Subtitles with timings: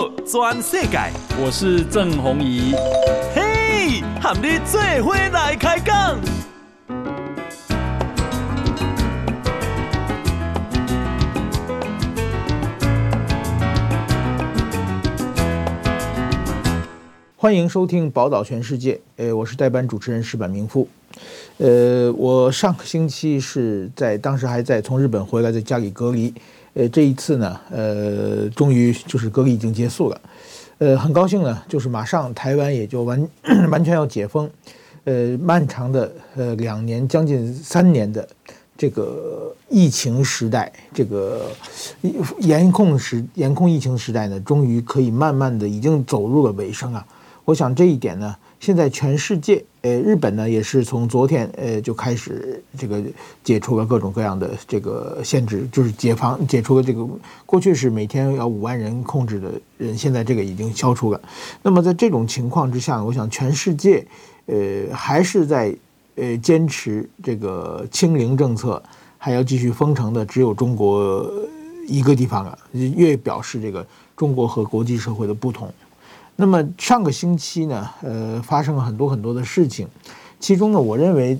[0.00, 0.98] 好，全世界，
[1.38, 2.74] 我是郑宏仪。
[3.34, 6.18] 嘿，和你做伙来开讲。
[17.36, 18.94] 欢迎收听《宝岛全世界》。
[19.16, 20.88] 呃，我是代班主持人石板明夫。
[21.58, 26.32] 呃，我上个星期是在当时还在从日本回来，在家里隔离。
[26.74, 30.20] 呃，这一次呢，呃，终于就是隔离已经结束了，
[30.78, 33.28] 呃，很高兴呢，就是马上台湾也就完
[33.70, 34.48] 完全要解封，
[35.04, 38.28] 呃，漫长的呃两年将近三年的
[38.76, 41.50] 这个疫情时代，这个
[42.38, 47.06] 严控时严控疫情时代呢，终于可以慢慢的已经走入了尾声啊。
[47.44, 48.36] 我想这一点呢。
[48.60, 53.02] 现在全世界，呃，日本呢也是从昨天，呃，就开始这个
[53.42, 57.08] 解除了各种各样的这个限制，就是解放解除了这个
[57.46, 61.20] 过去是每天要五万人控制的人，现在这个已经消除了。
[61.62, 64.06] 那么在这种情况之下，我想全世界，
[64.46, 65.74] 呃，还是在
[66.16, 68.82] 呃坚持这个清零政策，
[69.16, 71.26] 还要继续封城的，只有中国
[71.88, 75.72] 一个地方了，越表示这个中国和国际社会的不同。
[76.40, 79.86] 那么上个星期呢，呃，发生了很多很多的事情，
[80.38, 81.38] 其中呢，我认为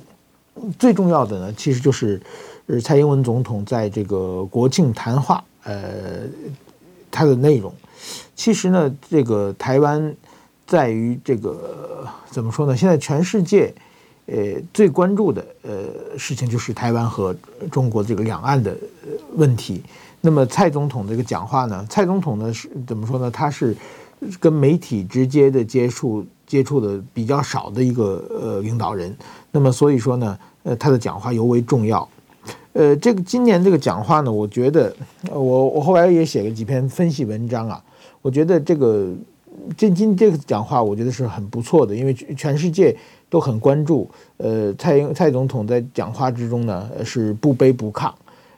[0.78, 2.20] 最重要的呢，其实就是，
[2.66, 6.28] 呃，蔡英文总统在这个国庆谈话，呃，
[7.10, 7.72] 他的内容，
[8.36, 10.14] 其实呢，这个台湾
[10.66, 12.76] 在于这个怎么说呢？
[12.76, 13.72] 现在全世界，
[14.26, 14.36] 呃，
[14.74, 17.34] 最关注的呃事情就是台湾和
[17.70, 18.76] 中国这个两岸的
[19.36, 19.82] 问题。
[20.20, 23.30] 那么蔡总统这个讲话呢，蔡总统呢是怎么说呢？
[23.30, 23.74] 他是。
[24.38, 29.16] 跟媒体直接的接触接触的比较少的一个呃领导人，
[29.50, 32.08] 那么所以说呢，呃他的讲话尤为重要。
[32.72, 34.94] 呃，这个今年这个讲话呢，我觉得
[35.30, 37.82] 我我后来也写了几篇分析文章啊，
[38.22, 39.08] 我觉得这个
[39.76, 42.96] 这今这个讲话我觉得是很不错的，因为全世界
[43.28, 44.08] 都很关注。
[44.36, 48.12] 呃，蔡英蔡总统在讲话之中呢是不卑不亢。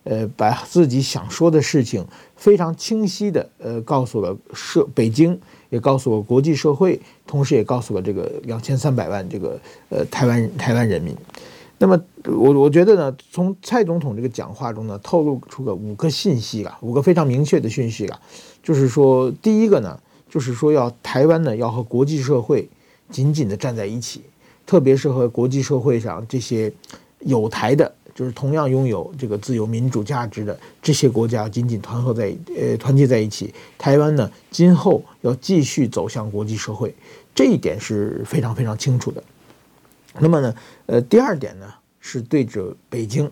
[0.04, 2.04] 呃，把自己想说的事情
[2.36, 5.38] 非常清晰的呃告诉了社北京，
[5.70, 11.16] 也告诉了国际社会，同时也告诉了这个两千三百万这个呃台湾台湾人民。
[11.78, 18.20] 那么我我觉得呢，从蔡总统这个讲话中呢，透露出了五个信息啊，五个非常明确的讯息啊，
[18.62, 19.98] 就是说第一个呢，
[20.28, 22.69] 就是说要台湾呢要和国际社会
[23.10, 24.22] 紧紧的站在一起，
[24.66, 26.72] 特别是和国际社会上这些
[27.20, 27.94] 有台的。
[28.15, 36.95] 就是同样拥有这个自由民主价值的这些国家紧紧团合在呃团结在一起，台湾呢今后要继续走向国际社会，
[37.34, 39.23] 这一点是非常非常清楚的。
[40.19, 40.55] 那么呢，
[40.87, 41.67] 呃，第二点呢
[42.00, 43.31] 是对着北京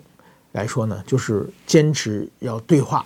[0.53, 3.05] 来说呢，就是坚持要对话，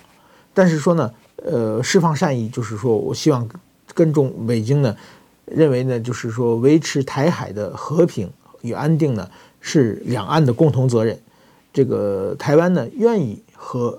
[0.53, 1.13] 但是说呢，
[1.45, 3.49] 呃，释放善意，就是说我希望
[3.93, 4.97] 跟中北京呢
[5.45, 8.31] 认为呢，就是说维持台海的和平
[8.63, 9.29] 与安定呢
[9.61, 11.19] 是两岸的共同责任。
[11.75, 13.99] 这个台湾呢，愿意和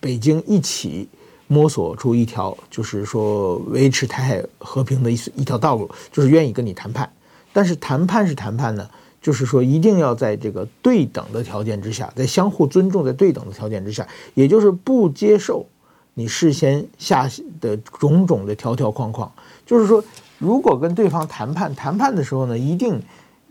[0.00, 1.08] 北京一起
[1.48, 7.12] 摸索出一条，就是说维持台海和平的一一条道路，就是愿意跟你谈判。
[7.52, 8.88] 但是谈判是谈判呢，
[9.20, 15.66] 就是说一定要在这个对等的条件之下，在相互尊重、在对等的条件之下，也就是不接受
[16.14, 17.28] 你事先下
[17.60, 19.28] 的种种的条条框框。
[19.66, 20.04] 就是说，
[20.38, 23.02] 如果跟对方谈判，谈判的时候呢，一定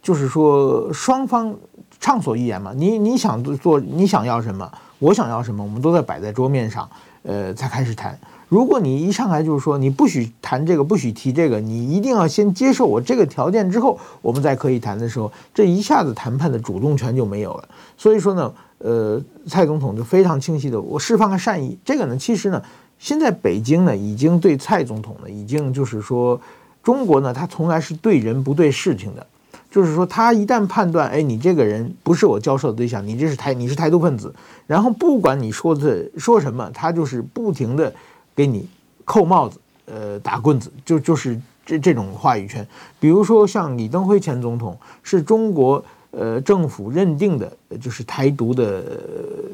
[0.02, 1.54] 就是说双方。
[2.06, 6.88] 畅所欲言嘛，你你想做，你想要什么，我想要什么，我们都在摆在桌面上，
[7.24, 8.16] 呃，才开始谈。
[8.48, 17.68] 如果你一上来就是说你不许谈这个，不许提这个，你一定要先接受我这个条件之后，我们再可以谈的时候，这一下子谈判的主动权就没有了。
[17.98, 21.76] 所以说呢，呃，蔡总统就非常清晰的，我释放个善意。
[21.84, 22.62] 这个呢，其实呢，
[23.00, 26.40] 现在北京呢已经对蔡总统呢已经就是说，
[26.84, 29.26] 中国呢他从来是对人不对事情的。
[29.76, 34.34] 就是说，他一旦判断，哎，你这个人不是我交涉的对象，你这是台，你是台独分子，
[34.66, 37.94] 然后不管你说的说什么，他就是不停的
[38.34, 38.70] 给你
[39.04, 42.66] 扣帽子，呃，打棍子，就就是这这种话语权。
[43.02, 47.52] 比如说，像李登辉前总统是中国呃政府认定的，
[47.82, 48.98] 就是台独的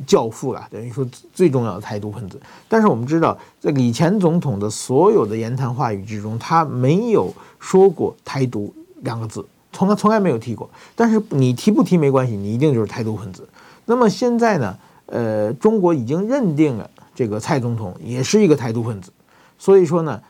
[0.05, 1.03] 教父了，等于说
[1.33, 2.39] 最重要的台独分子。
[2.69, 8.71] 但是我们知道，在李前总统的所有的言谈话语之中，他没有说过台独
[9.01, 9.43] 两个字。
[9.71, 13.47] 从来从来没有提过，但是你提不提没关系，你一定就是台独分子。
[13.85, 14.77] 那么现在呢，
[15.07, 19.11] 呃，中国已经认定了这个蔡总统也是一个台独分子，
[19.57, 20.21] 所以说呢，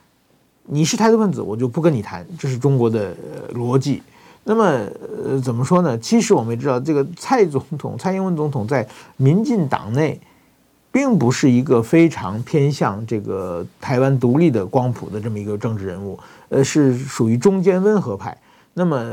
[0.66, 3.16] 你是台独分子，我就不跟你谈，这是中国的
[3.54, 4.02] 逻辑。
[4.44, 4.64] 那么
[5.26, 5.98] 呃，怎么说呢？
[6.00, 8.88] 其实我们也知道，这个蔡总统、蔡英文总统在
[9.18, 10.20] 民进党内
[10.92, 16.18] 并不是一个非常偏向这个台湾独立的光谱的这么一个政治人物，
[16.50, 18.36] 呃，是属于中间温和派。
[18.74, 19.04] 那么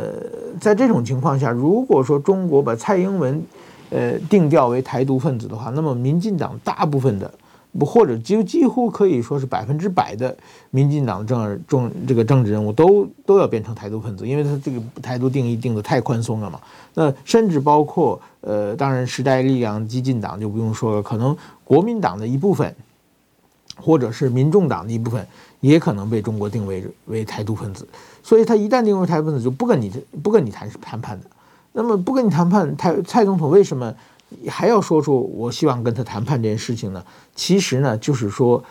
[0.61, 3.43] 在这种情况下，如果说中国把蔡英文，
[3.91, 7.31] 呃，定调为台独分子的话，那么民进党大部分的。
[7.79, 10.35] 不，或者几几乎可以说是百分之百的
[10.71, 16.59] 民进党政治中这个政治人物都都要变成台独分子，因为他这个台独定义定得太宽松了嘛。
[16.95, 22.75] 那甚至包括呃，当然时代力量、激进党就不用说了，可能国民党的一部分，
[23.77, 25.25] 或者是民众党的一部分，
[25.61, 27.87] 也可能被中国定位为台独分子。
[28.29, 29.91] 所以他一旦定位台湾分子，就不跟你
[30.23, 31.25] 不跟你谈谈判的。
[31.73, 33.95] 那么不跟你谈判，蔡蔡总统为什么？
[34.47, 37.03] 还要说出我希望跟他谈判这件事情呢？
[37.35, 38.63] 其实呢，就是说，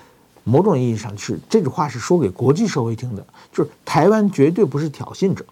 [0.43, 5.43] 某种意义上是这句话是说给国际社会听的，就是台湾绝对不是挑衅者，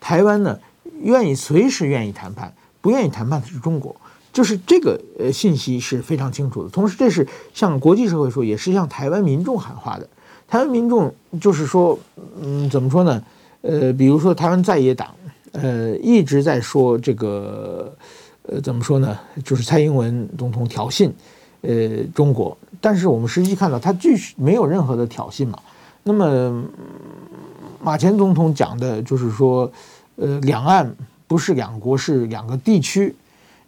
[0.00, 0.58] 台湾呢
[1.02, 3.94] 愿意随时愿意谈判，不愿意谈判的是中国，
[4.32, 6.70] 就是这个呃信息是非常清楚的。
[6.70, 10.08] 同时，这是向国际社会说，也是向台湾民众喊话的。
[10.48, 11.98] 台湾民众就是说，
[12.40, 13.22] 嗯，怎么说呢？
[13.62, 15.14] 呃，比如说台湾在野党，
[15.52, 17.94] 呃，一直在说这个。
[18.44, 19.16] 呃，怎么说呢？
[19.44, 21.10] 就是蔡英文总统挑衅，
[21.60, 22.56] 呃，中国。
[22.80, 25.58] 但是我们实际看到，他继续没有任何的挑衅嘛。
[26.02, 26.64] 那么，
[27.80, 29.70] 马前总统讲的就是说，
[30.16, 30.90] 呃，两岸
[31.28, 33.14] 不是两国，是两个地区。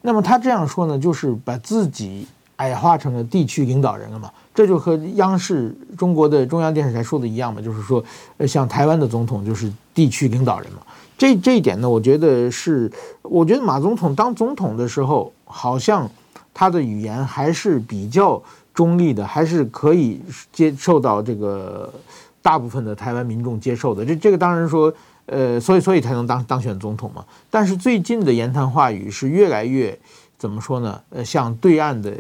[0.00, 4.33] 那么他这样说呢，就是把自己矮化成了地区领导人了嘛。
[4.54, 8.04] 这就和央视中国的中央电视台说的一样嘛，就是说，
[8.37, 10.78] 呃，像台湾的总统就是地区领导人嘛。
[11.16, 12.90] 这这一点呢，我觉得是，
[13.22, 16.10] 我觉得马总统当总统的时候，好像
[16.52, 18.43] 他的语言还是比较
[18.75, 20.20] 中立的，还是可以
[20.52, 21.93] 接受到这个
[22.43, 24.04] 大部分的台湾民众接受的。
[24.04, 24.93] 这这个当然说，
[25.26, 27.25] 呃，所以所以才能当当选总统嘛。
[27.49, 29.96] 但是最近的言谈话语是越来越
[30.37, 31.00] 怎么说呢？
[31.10, 32.12] 呃，向对岸的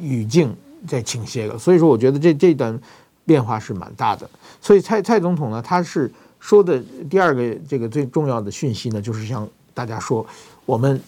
[0.00, 0.56] 语境
[0.86, 1.56] 在倾斜了。
[1.56, 2.76] 所以说，我觉得这这段
[3.24, 4.28] 变化是蛮大的。
[4.60, 6.10] 所以蔡蔡总统呢，他是。
[6.38, 6.80] 说的
[7.10, 10.24] 第二个这个最重要的讯息呢，就是向大家说，
[10.64, 11.00] 我们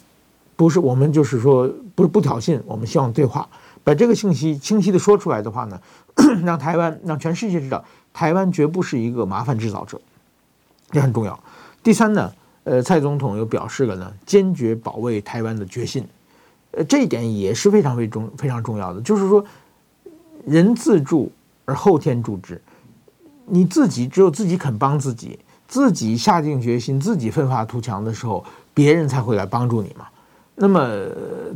[0.57, 3.49] 不是我们就是说不是不挑衅，我们希望对话，
[3.85, 5.81] 把这个信息清晰的说出来的话呢，
[6.43, 10.01] 让台湾让全世界知道，台湾绝不是一个麻烦制造者，
[10.91, 11.39] 这很重要。
[11.85, 12.33] 第三呢，
[12.65, 16.05] 呃，蔡总统又表示了呢，坚决保卫台湾的决心，
[16.79, 19.45] 呃，这一点也是非常非重非常重要的，就是说，
[20.47, 21.31] 人自助
[21.65, 22.61] 而后天助之。
[23.47, 25.37] 你自己只有自己肯帮自己，
[25.67, 30.07] 自己下定决心，自己奋发图强的时候，别人才会来帮助你嘛。
[30.55, 30.81] 那么，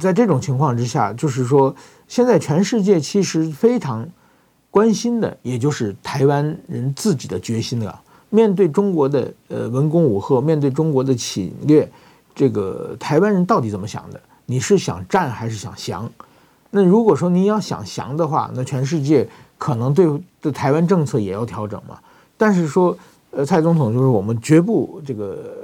[0.00, 1.72] 在这种情况之下，就是说，
[2.08, 4.08] 现在全世界其实非常
[4.70, 8.00] 关心的，也就是台湾人自己的决心了。
[8.30, 11.88] 面对中国的呃文攻武吓，面对中国的侵略，
[12.34, 14.20] 这个台湾人到底怎么想的？
[14.52, 16.10] 你是想战还是想降？
[16.70, 19.26] 那如果说你要想降的话，那全世界。
[19.62, 20.04] 可能对
[20.40, 21.96] 对台湾政策也要调整嘛，
[22.37, 22.99] 但是说，
[23.31, 25.62] 呃，蔡总统就是我们绝不这个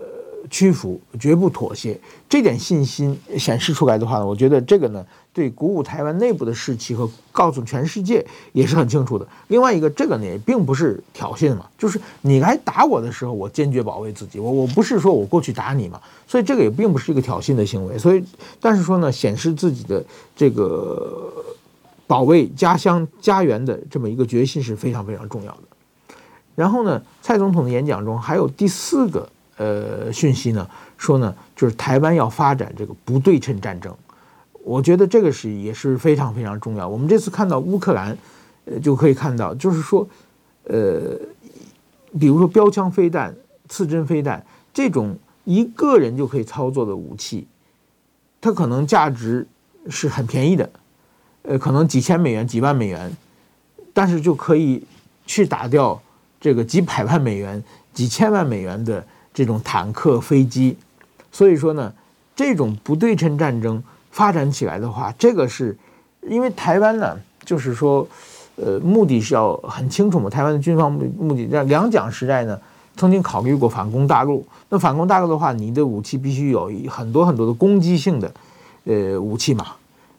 [0.50, 1.99] 屈服，绝不妥协，
[2.29, 9.27] 这点信心显示出来的话，我觉得这个呢，对鼓舞台湾内部的士气和告诉全世界也是很清楚的。
[9.49, 17.99] 另外一个，这个呢也并不是挑衅嘛，就是你来打我的时候，我坚决保卫自己，我我不是说我过去打你嘛，所以这个也并不是一个挑衅的行为。
[17.99, 18.25] 所以，
[18.61, 20.05] 但是说呢，显示自己的
[20.37, 21.33] 这个。
[22.09, 26.17] 保卫家乡家园的这么一个决心是非常非常重要的。
[26.55, 33.94] 然后呢，蔡总统的演讲中还有第四个呃讯息呢，说呢就是台湾要发展这个不对称战争。
[34.65, 36.88] 我觉得这个是也是非常非常重要。
[36.88, 38.17] 我们这次看到乌克兰，
[38.65, 40.06] 呃就可以看到，就是说，
[40.65, 41.19] 呃，
[42.19, 43.34] 比如说标枪飞弹、
[43.69, 47.46] 刺针飞弹这种一个人就可以操作的武器，
[48.41, 49.46] 它可能价值
[49.88, 50.69] 是很便宜的。
[51.43, 53.10] 呃，可能几千美元、几万美元，
[53.94, 54.84] 但是就可以
[55.24, 55.98] 去打掉
[56.38, 57.62] 这个几百万美元、
[57.94, 59.03] 几千万美元的
[59.39, 60.77] 这种坦克、飞机。
[61.31, 61.93] 所以说呢，
[62.35, 63.81] 这种不对称战争
[64.11, 65.79] 发展起来的话，这个是
[66.23, 68.05] 因为台湾呢，就是说，
[68.57, 70.29] 呃，目的是要很清楚嘛。
[70.29, 72.61] 台湾的军方目目的在两蒋时代呢，
[72.97, 74.45] 曾经考虑过反攻大陆。
[74.71, 78.35] 那反攻大陆的话，你的武器必须有很多很多的攻击性的
[78.87, 79.67] 呃武器嘛。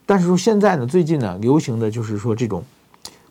[0.06, 2.64] 但是说现在呢，最近呢，流行的就是说这种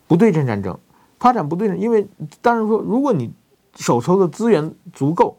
[0.06, 0.78] 不对称战争
[1.18, 2.06] 发展不对称，因为
[2.42, 3.30] 当然说，如果你
[3.76, 5.36] 手头的资源足够，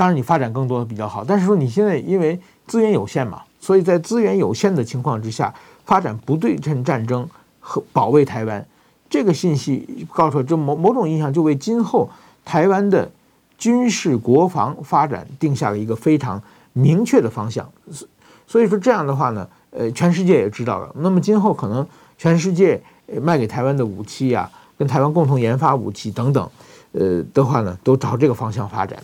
[0.00, 1.22] 当然你发展更多的比较好。
[1.22, 5.52] 但是说你现在因为资源有限嘛，所以在资源有限的情况之下，
[5.84, 7.28] 发展不对称战争
[7.60, 8.66] 和保卫台湾，
[9.10, 12.08] 这个信息告诉，这某某种意义上就为今后
[12.46, 13.10] 台湾的
[13.58, 16.42] 军事国防发展定下了一个非常
[16.72, 17.70] 明确的方向。
[18.46, 19.46] 所以说这样的话呢。
[19.72, 20.92] 呃，全世界也知道了。
[20.96, 21.86] 那么今后可能
[22.18, 22.82] 全世界
[23.22, 26.50] 卖给台湾的武器啊，跟台湾共同研发武器等等，
[26.90, 29.00] 呃的话呢，都朝这个方向发展。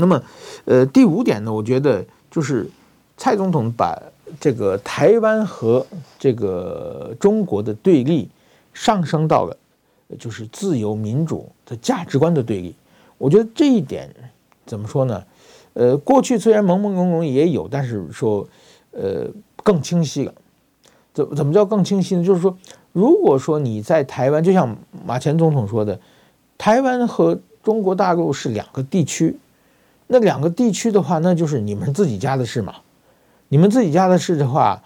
[0.00, 0.22] 那么，
[0.64, 2.70] 呃，第五点呢，我觉得就是
[3.16, 4.00] 蔡总统把
[4.38, 5.84] 这个台湾和
[6.18, 8.28] 这个中国的对立
[8.72, 9.56] 上升到了
[10.16, 12.72] 就是自由民主的价值观的对立。
[13.18, 14.08] 我觉得这一点
[14.64, 15.24] 怎么说呢？
[15.74, 18.46] 呃，过去虽然朦朦胧胧也有，但是说
[18.92, 19.26] 呃
[19.64, 20.32] 更清晰了。
[21.12, 22.22] 怎怎么叫更清晰呢？
[22.22, 22.56] 就是说，
[22.92, 25.98] 如果说你在台湾，就像马前总统说的，
[26.56, 29.36] 台湾和中国大陆是两个地区。
[30.08, 32.74] 那两个地区的话，那就是你们自己家的事嘛。
[33.48, 34.82] 你们自己家的事的话，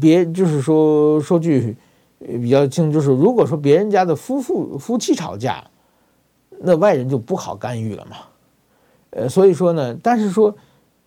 [0.00, 1.76] 别就是说说句
[2.18, 5.64] 比较清，就是如果说别人家的夫妇夫妻吵架，
[6.60, 8.16] 那外人就不好干预了嘛。
[9.10, 10.54] 呃，所以说呢，但是说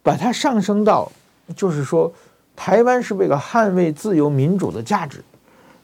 [0.03, 1.11] 把它上升到，
[1.55, 2.11] 就是说
[2.55, 5.23] 台湾是为了捍卫自由民主的价值，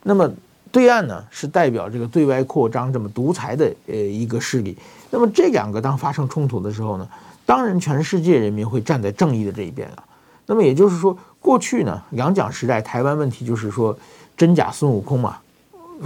[0.04, 0.32] 那么
[0.72, 4.78] 对岸呢是代表这个对外扩张这么独裁的呃一个势力。
[5.12, 7.08] 那么这两个当发生冲突的时候呢，
[7.46, 10.04] 当然，全世界人民会站在正义的这一边啊。
[10.46, 13.98] 那么也就是说，过去呢，两蒋时代台湾问题就是说
[14.36, 15.38] 真假孙悟空嘛，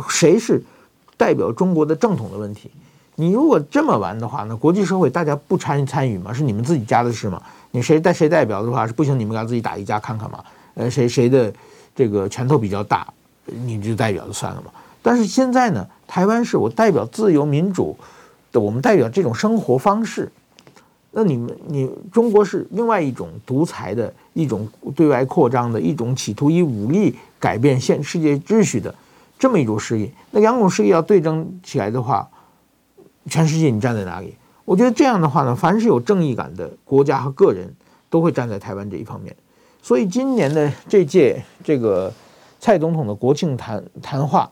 [0.10, 0.62] 谁是
[1.16, 2.72] 代表中国的正统的问题？
[3.16, 7.42] 你如果这么玩的话，那国际社会大家不参参与嘛，是你们自己家的事嘛。
[7.72, 10.44] 你谁带谁代表的话是不行，你们俩自己打一架看看嘛。
[10.76, 11.52] 呃，谁谁的
[11.96, 13.08] 这个拳头比较大，
[13.46, 14.72] 你就代表就算了嘛。
[15.02, 17.98] 但是现在呢，台湾是我代表自由民主
[18.52, 20.32] 的，我们代表这种生活方式。
[21.20, 28.94] 那你们，你中国是另外一种独裁的一种对外扩张的一种企图以武力改变现世界秩序的
[29.40, 30.12] 这么一种势力。
[30.30, 32.30] 那两种势力要对争起来的话，
[33.26, 34.36] 全世界你站在哪里？
[34.64, 37.74] 我觉得这样的话呢，凡是有正义感的国家和个人
[38.12, 39.36] 都会站在台湾这一方面。
[39.82, 42.14] 所以今年的这届这个
[42.60, 44.52] 蔡总统的国庆谈谈话，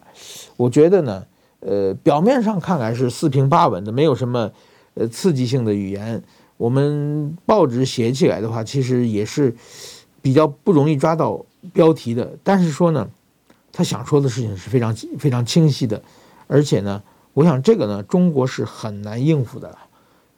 [0.57, 1.23] 我觉得呢，
[1.59, 4.51] 呃，表面上看来是四平八稳的，没有什么
[4.95, 6.23] 呃刺激性的语言。
[6.57, 9.53] 我们报纸写起来的话，其实也是
[10.21, 12.37] 比较不容易抓到标题的。
[12.43, 13.07] 但是说呢，
[13.71, 16.01] 他想说的事情是非常非常清晰的，
[16.47, 19.77] 而且呢，我想这个呢，中国是很难应付的。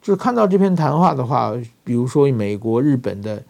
[0.00, 1.52] 就是看到这篇谈话的话，
[1.84, 3.42] 比如说美国、日本的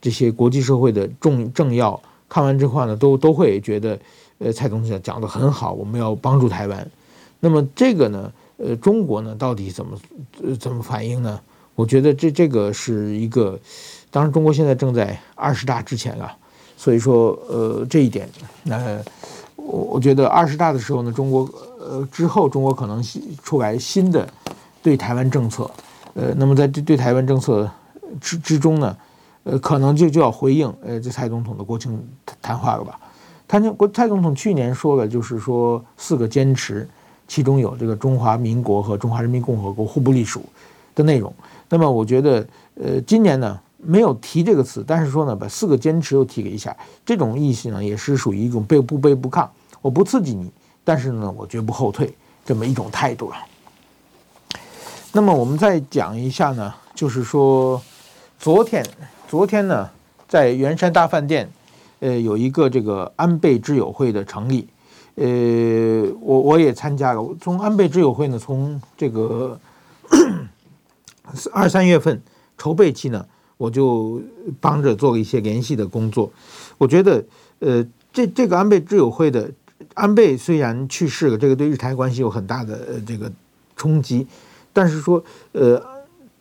[0.00, 3.98] 这些国际社会的重政要看完之后呢，都都会觉得，
[4.38, 6.90] 呃，蔡总统讲得很好，我们要帮助台湾。
[7.38, 9.98] 那么这个呢，呃，中国呢，到底怎么
[10.58, 11.40] 怎么反应呢？
[11.80, 13.58] 我觉得这这个是一个，
[14.10, 16.36] 当然中国现在正在二十大之前啊，
[16.76, 18.28] 所以说呃这一点，
[18.68, 19.02] 呃
[19.56, 23.02] 我我觉得二十大的时候呢，中国呃之后中国可能
[23.42, 24.28] 出来新的
[24.82, 25.70] 对台湾政策，
[26.12, 27.70] 呃那么在这对台湾政策
[28.20, 28.94] 之之中呢，
[29.44, 31.98] 呃可能就就要回应呃这蔡总统的国庆
[32.42, 33.00] 谈话了吧？
[33.48, 36.86] 他那国蔡总统去年说了，就是说四个坚持，
[37.26, 40.44] 其中有这个中华民国和中华人民共和国互不隶属
[40.94, 41.32] 的内容。
[41.72, 49.48] 那么我觉得，呃，今年呢没有提这个词，但是说呢，把四个坚持又提了一下，这种意思呢也是属于一种不卑不亢，
[49.80, 50.50] 我不刺激你，
[50.82, 52.12] 但是呢我绝不后退
[52.44, 53.36] 这么一种态度了。
[55.12, 57.80] 那么我们再讲一下呢，就是说，
[58.36, 58.84] 昨天
[59.28, 59.88] 昨天呢
[60.28, 61.48] 在圆山大饭店，
[62.00, 64.66] 呃，有一个这个安倍之友会的成立，
[65.14, 69.56] 呃，我我也参加了，从安倍之友会呢从这个。
[71.52, 72.22] 二三月份
[72.58, 74.20] 筹备期呢，我就
[74.60, 76.32] 帮着做了一些联系的工作。
[76.78, 77.24] 我觉得，
[77.58, 79.50] 呃，这这个安倍之友会的
[79.94, 83.30] 安倍虽然去世了，这个对日台关系有很大的呃这个
[83.76, 84.26] 冲击，
[84.72, 85.22] 但是说，
[85.52, 85.82] 呃，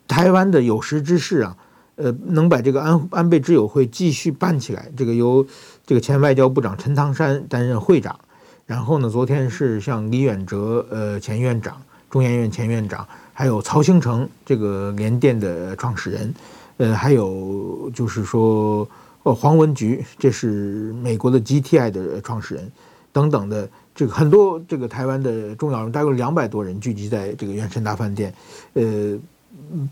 [0.08, 1.58] 台湾的有识之士啊，
[1.96, 5.46] 呃，能把这个安安倍之友会继续办起来，这个由
[5.86, 8.20] 这个前外交部长陈唐山担任会长，
[8.66, 13.08] 然后呢，昨天是像李远哲呃前院长、中研院前院长。
[13.40, 16.34] 还有曹兴诚这个联电的创始人，
[16.76, 18.86] 呃，还有就是说，
[19.24, 22.70] 呃，黄文菊，这是美国的 GTI 的创始人，
[23.14, 28.34] 等等的这个很多这个台湾的重要人，大概有两百多人聚集在这个圆山大饭店，
[28.74, 29.18] 呃，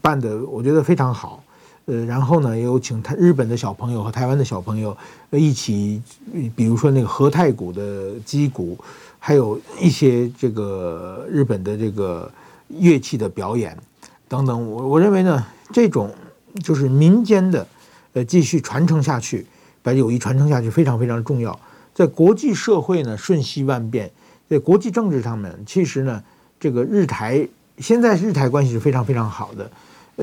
[0.02, 1.42] 办的我觉得非常好，
[1.86, 4.98] 呃，然后呢，也有请台日本的小朋友和台湾的小朋友
[5.32, 6.02] 一起，
[6.54, 8.78] 比如说那个和太鼓的击鼓，
[9.18, 12.30] 还有一些这个日本的这个。
[12.68, 13.78] 乐器的表演
[14.28, 16.14] 等等，我我认为呢，这种
[16.64, 17.66] 就是民间的，
[18.14, 19.46] 呃，继续传承下去，
[19.82, 21.58] 把友谊传承下去非常非常重要。
[21.94, 24.12] 在国际社会呢，瞬息万变，
[24.50, 26.22] 在国际政治上面，其实呢，
[26.60, 27.48] 这个日台
[27.80, 29.72] 现在日台关系是非常非常好的，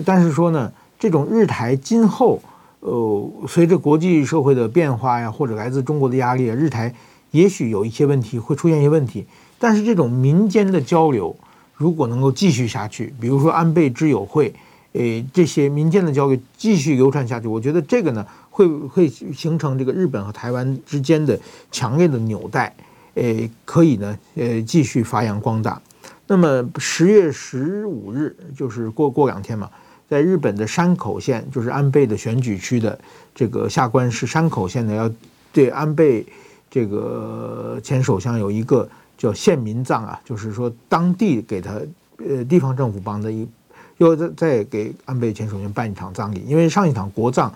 [0.04, 2.40] 但是说呢，这种日台今后，
[2.80, 6.94] 呃，随着国际社会的变化呀，或者来自中国的压力，日台
[7.30, 9.26] 也许有一些问题会出现一些问题，
[9.58, 11.34] 但是这种民间的交流
[11.76, 14.54] 如果能够继续下去，比如说安倍知友会，
[14.92, 21.38] 诶，这些民间的交流继续流传下去，我觉得这个呢会会形成这个日本和台湾之间的
[21.72, 22.74] 强烈的纽带，
[23.14, 25.80] 诶，可以呢，呃，继续发扬光大。
[26.26, 29.68] 那么十月十五日就是过过两天嘛，
[30.08, 32.98] 在日本的山口县，就是安倍的选举区的
[33.34, 35.10] 这个下关市山口县呢，要
[35.52, 36.24] 对安倍
[36.70, 38.88] 这个前首相有一个
[39.24, 41.80] 叫县民葬啊，就是说当地给他
[42.18, 43.48] 呃地方政府帮的一，
[43.96, 47.52] 又再再给安倍前首相办一场葬礼，因为上一场国葬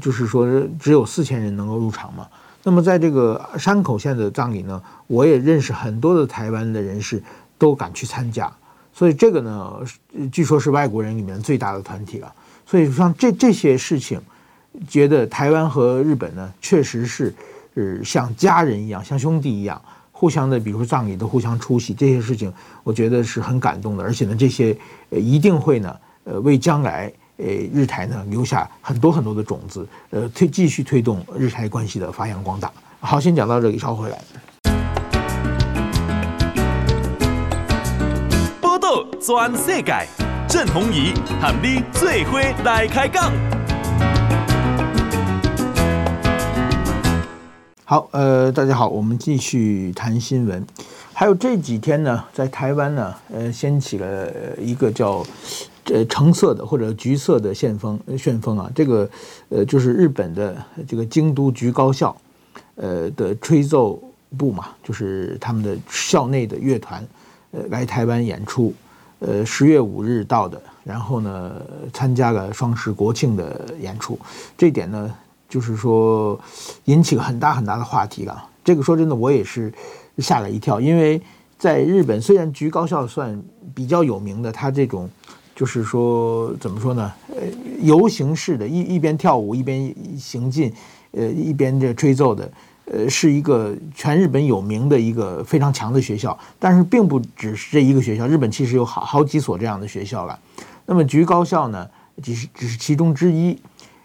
[0.00, 0.46] 就是说
[0.80, 2.26] 只有四千人能够入场嘛。
[2.64, 7.22] 那么在这个山口县的葬礼呢，我也认识很多的台湾的人士。
[7.58, 8.52] 都敢去参加，
[8.92, 9.78] 所以这个呢，
[10.32, 12.34] 据说是外国人里面最大的团体了。
[12.66, 14.20] 所以像这这些事情，
[14.88, 17.32] 觉得台湾和日本呢，确实是
[17.74, 19.80] 呃像家人一样，像兄弟一样，
[20.22, 22.52] 互相的，比如说葬礼都互相出席，这些事情
[22.84, 24.04] 我觉得是很感动的。
[24.04, 24.72] 而且呢，这些
[25.10, 32.70] 呃一定会呢，呃为将来呃日台呢留下很多很多的种子，呃推继续推动日台关系的发扬光大。
[33.00, 34.18] 好，先讲到这里，稍后回来。
[39.20, 40.06] 全世界，
[40.48, 43.32] 郑弘仪喊你做伙来开讲。
[47.92, 50.66] 好，呃，大家好，我们继续谈新闻。
[51.12, 55.22] 还有这几天呢，在台湾呢，呃，掀起了一个叫
[55.92, 59.06] 呃橙色的或者橘色的旋风，旋风啊，这个
[59.50, 60.56] 呃就是日本的
[60.88, 62.16] 这个京都局高校，
[62.76, 64.02] 呃的吹奏
[64.38, 67.06] 部嘛，就是他们的校内的乐团，
[67.50, 68.72] 呃，来台湾演出。
[69.18, 71.52] 呃，十月五日到的，然后呢，
[71.92, 74.18] 参加了双十国庆的演出，
[74.56, 75.14] 这点呢，
[75.52, 76.40] 就是说
[76.86, 78.42] 引起了很大很大的话题了。
[78.64, 79.70] 这个说真的，我也是
[80.16, 81.20] 吓了一跳，因为
[81.58, 83.38] 在日本，虽然局高校算
[83.74, 85.10] 比较有名的，它这种
[85.54, 87.12] 就是说怎么说呢？
[87.28, 87.42] 呃，
[87.82, 90.72] 游行式的，一一边跳舞一边行进，
[91.10, 92.50] 呃，一边这吹奏的。
[92.86, 100.38] 呃，是一个全日本有名的一个非常强的学校，但是并不只是这一个学校，日本其实有好好几所这样的学校了。
[100.86, 101.86] 那么局高校呢，
[102.22, 103.58] 只是只是其中之一。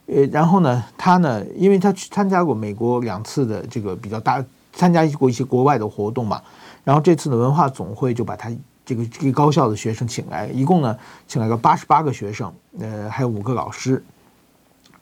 [0.07, 4.43] 呃，然后呢，他呢，因为他去参加过美国两次的这个比较大，
[4.73, 6.41] 参加过一些国外的活动嘛，
[6.83, 8.49] 然后这次的文化总会就把他
[8.85, 14.03] 这个这个高校的学生请来，一共呢请来了八十八个学生，呃，还有五个老师。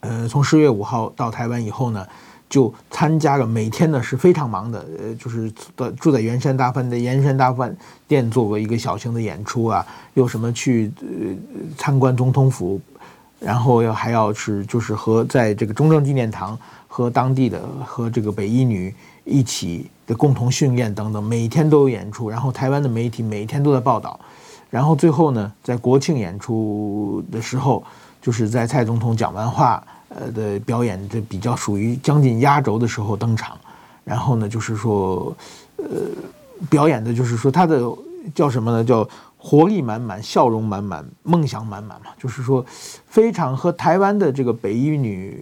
[0.00, 2.06] 呃，从十月五号到台湾以后呢。
[2.48, 5.50] 就参加了，每天呢是非常忙的，呃，就是
[5.98, 11.34] 住在圆山大饭的圆山大饭店做过一个小型的演出啊，又什么去呃
[11.76, 12.80] 参观总统府，
[13.38, 18.94] 然后要还要是就是和在这个中正纪念堂和当地的和这个北一女
[19.24, 24.18] 一起的共同训练等等，每天都有演出，然后台湾的媒体每天都在报道，
[24.70, 27.84] 然后最后呢，在国庆演出的时候，
[28.20, 29.82] 就是在蔡总统讲完话。
[30.08, 33.58] 呃的表演，这比较属于将近压轴的时候登场，
[34.04, 35.36] 然后呢，就是说，
[35.76, 35.84] 呃，
[36.70, 37.82] 表演的就是说他的
[38.32, 38.84] 叫什么呢？
[38.84, 39.06] 叫
[39.46, 42.06] 活力满满、笑容满满、梦想满满嘛。
[42.18, 42.66] 就是说，
[43.06, 45.40] 非常和台湾的这个北一女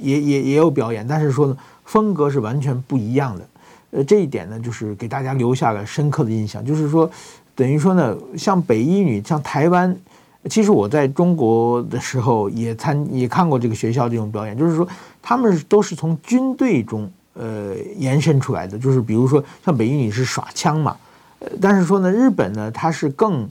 [0.00, 3.48] 也也也有表演，但是说呢，风格是完全不一样的。
[3.90, 6.64] 呃，这一点呢，就是给大家留下了深刻的印象。
[6.64, 7.10] 就是说，
[7.54, 9.94] 等于说呢，像北一女，像台湾。
[10.50, 14.86] 其实我在中国的时候也参也看过这个学校这种表演，就是说
[15.22, 20.94] 他们都是从军队中呃延伸出来的，就是比如说像北一女是耍枪嘛，
[21.60, 23.48] 但是说呢，日本呢它是更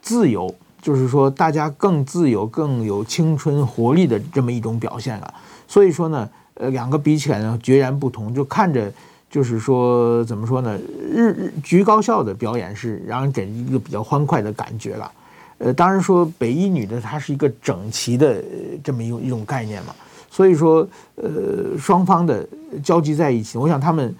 [0.00, 5.34] 自由，就是说大家更自由、更有青春活力的这么一种表现了。
[5.66, 8.92] 所以说呢，呃，两个比起来呢，截然不同，就看着
[9.30, 10.78] 就是说怎么说呢，
[11.10, 15.10] 日日橘高校的表演是让人给一个比较欢快的感觉了。
[15.58, 18.42] 呃，当然说北一女的它是一个整齐的
[18.82, 19.94] 这么一种一种概念嘛，
[20.30, 22.46] 所以说呃双方的
[22.82, 24.14] 交集在一起，我想他们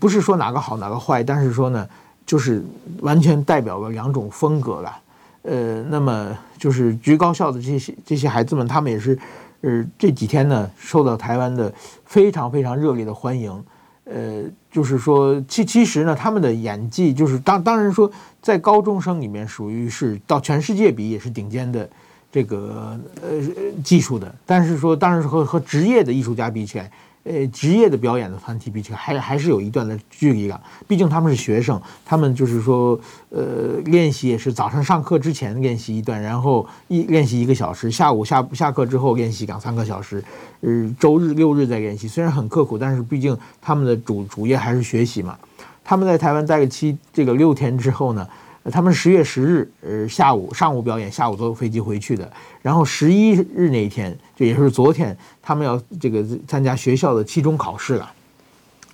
[0.00, 1.86] 不是说哪个好哪个坏，但是说呢，
[2.26, 2.62] 就是
[3.00, 4.98] 完全代表了两种风格了。
[5.42, 9.16] 呃，那么就是局高校的这些这些孩子们，他们也是
[9.60, 11.72] 呃这几天呢受到台湾的
[12.04, 13.64] 非常非常热烈的欢迎。
[14.04, 18.08] 呃，就是说，其其实呢，他们的演技就是当当然说，
[18.40, 21.88] 在高中生里面属于是到全世界比也是顶尖的
[22.30, 23.30] 这个呃
[23.82, 26.88] 技术的，但是说当然是和和职业的艺术家比起来，
[27.26, 30.60] 呃职业的表演的团体比起来，还还是有一段的距离感。
[30.86, 32.98] 毕竟他们是学生，他们就是说，
[33.30, 40.22] 呃，练习也是早上上课之前练习一段，然后一练习一个小时，下午下下课之后练习两三个小时，
[40.60, 42.06] 呃，周日六日再练习。
[42.06, 45.36] 虽然很刻苦，但是毕竟他们的主主业还是学习嘛。
[45.84, 48.26] 他们在台湾待了七这个六天之后呢，
[48.70, 52.30] 他们十月十日，呃，下午上午表演，下午坐飞机回去的。
[52.62, 58.12] 然后十一日那一天，就也是昨天，他们要这个参加学校的期中考试了。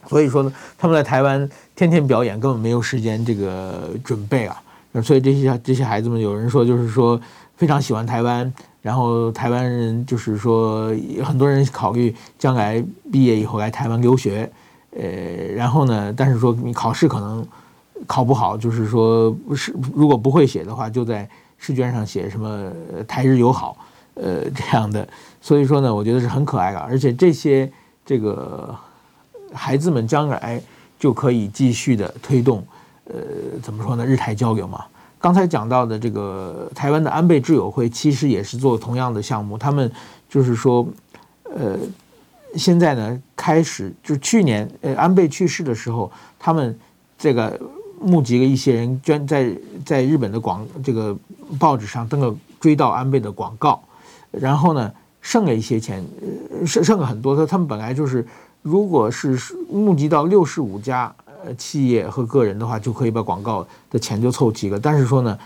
[0.07, 4.63] 所以说呢，他们在台湾天天表演，根本没有时间这个准备啊。
[5.03, 7.19] 所以这些这些孩子们，有人说就是说
[7.57, 14.51] 非常喜欢台湾，然后台湾人就是说很多人考虑将来毕业以后来台湾留学，
[14.91, 15.03] 呃，
[15.55, 17.47] 然后呢，但是说你考试可能。
[18.07, 22.71] 考不好，就是说不是，如果不会写的话，就在试卷上写什么
[23.07, 23.77] “台日友好”
[24.15, 25.07] 呃 这样的。
[25.41, 27.71] 所以说呢，我觉得是很可爱的，而且这些
[28.05, 28.75] 这个
[29.53, 30.61] 孩子们将来
[30.99, 32.65] 就可以继续的推动，
[33.05, 33.15] 呃，
[33.63, 34.05] 怎么说呢？
[34.05, 34.85] 日台交流嘛。
[35.21, 39.57] 刚才讲到的这个台湾的安倍智友会，其实也是做同样的项目。
[39.57, 39.91] 他们
[40.29, 40.87] 就是说，
[41.45, 41.79] 呃，
[42.57, 46.77] 现在呢开始，就去年呃安倍去世的时候，他们
[47.17, 47.61] 这个。
[48.03, 49.51] 募集了一些人捐在
[49.85, 51.17] 在日本的广这个
[51.59, 53.83] 报纸上登了追悼安倍的广告，
[54.31, 56.05] 然后呢剩了一些钱，
[56.67, 57.37] 剩剩了很多。
[57.37, 58.27] 他他们本来就是，
[58.63, 59.39] 如果是
[59.71, 64.79] 募集到六十五家呃企业和个人的话，就可以把广告的钱就凑齐了。
[64.79, 65.39] 但是说呢，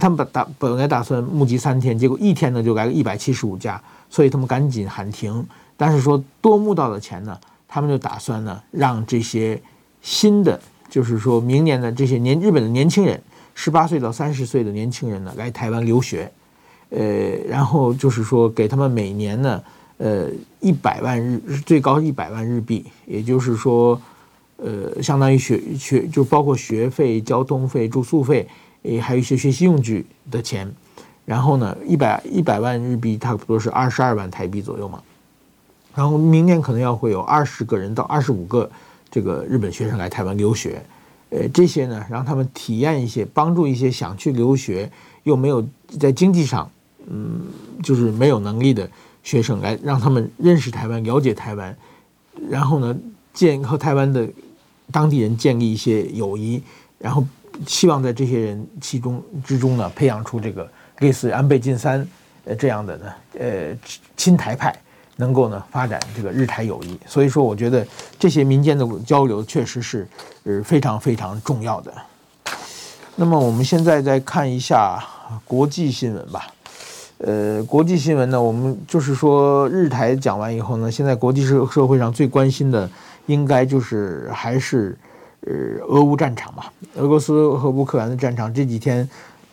[0.00, 5.46] 他们本打本来打算募集三天，结果一天呢就来了一百七十五家，所以他们赶紧喊停。
[5.76, 9.60] 但是说多募到的钱呢，他们就打算呢让这些
[10.00, 10.60] 新的。
[10.92, 13.18] 就是说明年的这些年日本的年轻人，
[13.54, 16.30] 十八岁到三十岁的年轻人呢，来台湾留学，
[16.90, 17.00] 呃，
[17.48, 19.62] 然后就是说给他们每年呢，
[19.96, 20.28] 呃，
[20.60, 23.98] 一百万日最高一百万日币，也就是说，
[24.58, 28.46] 呃，相当于学学就包括学费、交通费、住宿费，
[28.82, 30.70] 诶，还有一些学习用具的钱，
[31.24, 35.02] 然后呢，一百一百万日币差不多是二十二万台币左右嘛，
[35.94, 38.70] 然后明年可能要会有二十个人到二十五个。
[39.12, 40.82] 这个日本学生来台湾留学，
[41.28, 44.90] 呃，这些呢，让他们体验一些，帮助一些想去留学
[45.24, 45.62] 又没有
[46.00, 46.70] 在经济上，
[47.06, 47.42] 嗯，
[47.82, 48.90] 就是没有能力的
[49.22, 51.76] 学生来，让他们认识台湾，了解台湾，
[52.48, 52.96] 然后呢，
[53.34, 54.26] 建和台湾的
[54.90, 56.62] 当地人建立一些友谊，
[56.98, 57.22] 然后
[57.66, 60.66] 希望在这些人其中之中呢，培养出这个
[61.00, 62.08] 类似安倍晋三
[62.46, 63.76] 呃这样的呢，呃，
[64.16, 64.74] 亲台派。
[65.22, 67.86] 能够呢发展这个日台友谊，所以说我觉得
[68.18, 70.04] 这些民间的交流确实是
[70.42, 71.94] 呃非常非常重要的。
[73.14, 74.98] 那么我们现在再看一下
[75.46, 76.48] 国际新闻吧。
[77.18, 82.90] 呃，国际新闻呢，我们就是说日台讲完以后呢，现在国际社社会上最关心的
[83.26, 84.98] 应该就是还是
[85.42, 85.52] 呃
[85.86, 86.72] 俄乌战场吧。
[86.96, 89.08] 俄罗斯和乌克兰的战场这几天，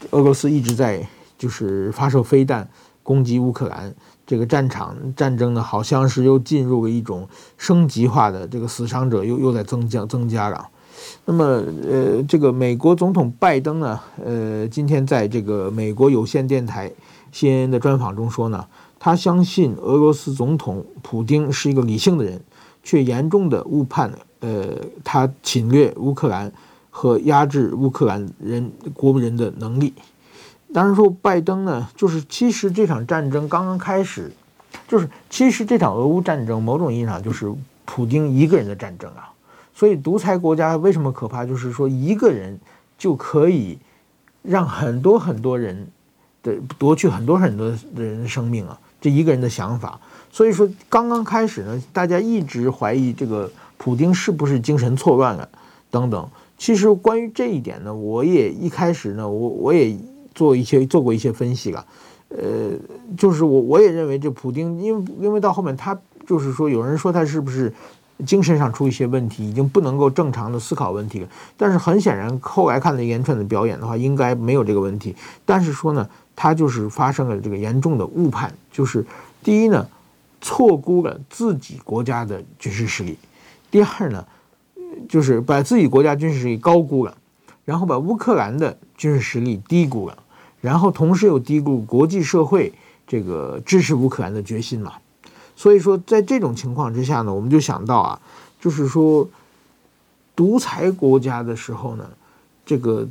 [0.09, 1.05] 俄罗斯一直在
[1.37, 2.67] 就是发射飞弹
[3.03, 3.93] 攻击乌克兰。
[4.29, 10.69] 这个战场战争呢，好像是又进入了一种升级化的，这个死伤者又又在增加增加了。
[11.25, 11.43] 那么，
[11.89, 16.91] 呃，这个美国总统拜登呢，呃，今天在这个美国有线电台
[17.33, 18.63] CNN 的专访中说呢，
[18.99, 22.39] 他相信俄罗斯总统普丁是一个理性的人，
[22.83, 24.67] 却严重的误判，呃，
[25.03, 26.51] 他侵略乌克兰
[26.91, 29.91] 和压制乌克兰人国人的能力。
[30.71, 34.31] 当然说，拜登呢，就是其实这场战争刚刚开始，
[34.87, 37.51] 就是其实这场俄乌战争某种意义上就是
[37.85, 39.33] 普京一个人的战争啊。
[39.73, 41.43] 所以独裁国家为什么可怕？
[41.43, 42.55] 就是说一个人
[42.99, 43.79] 就可以
[44.43, 45.87] 让很多很多人
[46.43, 49.99] 的夺去很多很多的人的生命啊，这一个人的想法。
[50.31, 55.49] 所以说刚刚开始呢，大家一直怀疑这个普京是不是精神错乱了
[55.89, 56.29] 等等。
[56.59, 59.97] 其实关于这一点呢，我也一开始呢，我我也。
[60.39, 61.85] 做一些做过一些分析了，
[62.29, 62.71] 呃，
[63.17, 67.73] 就是我我也认为这普丁，因为因为到后面他就是说，有人说他是不是
[68.25, 71.27] 精神上出一些问题，已经不能够正常的思考问题了。
[71.57, 75.13] 但是很显然，后来看了一连串的表演的话，应该没有这个问题。
[75.45, 79.05] 但是说呢，他就是发生了这个严重的误判，就是
[79.43, 79.85] 第一呢，
[80.39, 83.15] 错估了自己国家的军事实力；
[83.69, 84.25] 第二呢，
[85.09, 87.13] 就是把自己国家军事实力高估了，
[87.65, 90.17] 然后把乌克兰的军事实力低估了。
[90.61, 92.73] 然后同时又低估国际社会
[93.07, 94.93] 这个支持乌克兰的决心嘛，
[95.55, 98.21] 所以说在这种情况之下呢，我们就想到啊，
[98.59, 99.27] 就是说
[100.35, 102.09] 独裁国家的时候呢，
[102.65, 103.07] 这个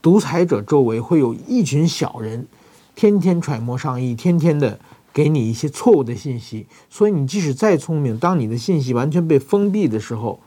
[0.00, 2.46] 独裁者周围会有一群小人，
[2.94, 4.78] 天天揣摩上意，天天的
[5.12, 6.66] 给你一些错误的信息。
[6.88, 10.38] 所以你即使再聪明，当你的信息完全被封闭的时候，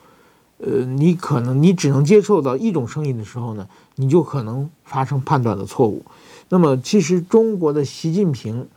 [0.60, 6.04] 呃，你可能你只能接受到一种声音的时候呢，你就可能发生判断的错误。
[6.50, 8.68] 那么，其实中国的习近平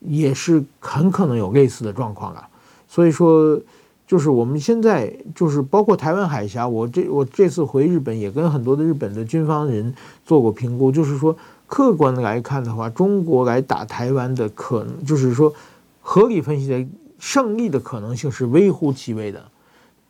[0.00, 2.48] 也是很可能有类似的状况啊。
[2.88, 3.60] 所以说。
[4.10, 9.94] 就是我们现在就是包括台湾海峡，我这我这次回日本也跟很多的日本的军方人
[10.26, 11.36] 做过评估，就是说
[11.68, 15.54] 客观的来看的话，中国来打台湾的可能，就是说
[16.02, 16.84] 合理分析的
[17.20, 19.44] 胜利的可能性是微乎其微的。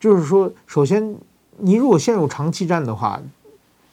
[0.01, 1.15] 就是说，首先
[1.59, 3.21] 你如果陷入长期战的话，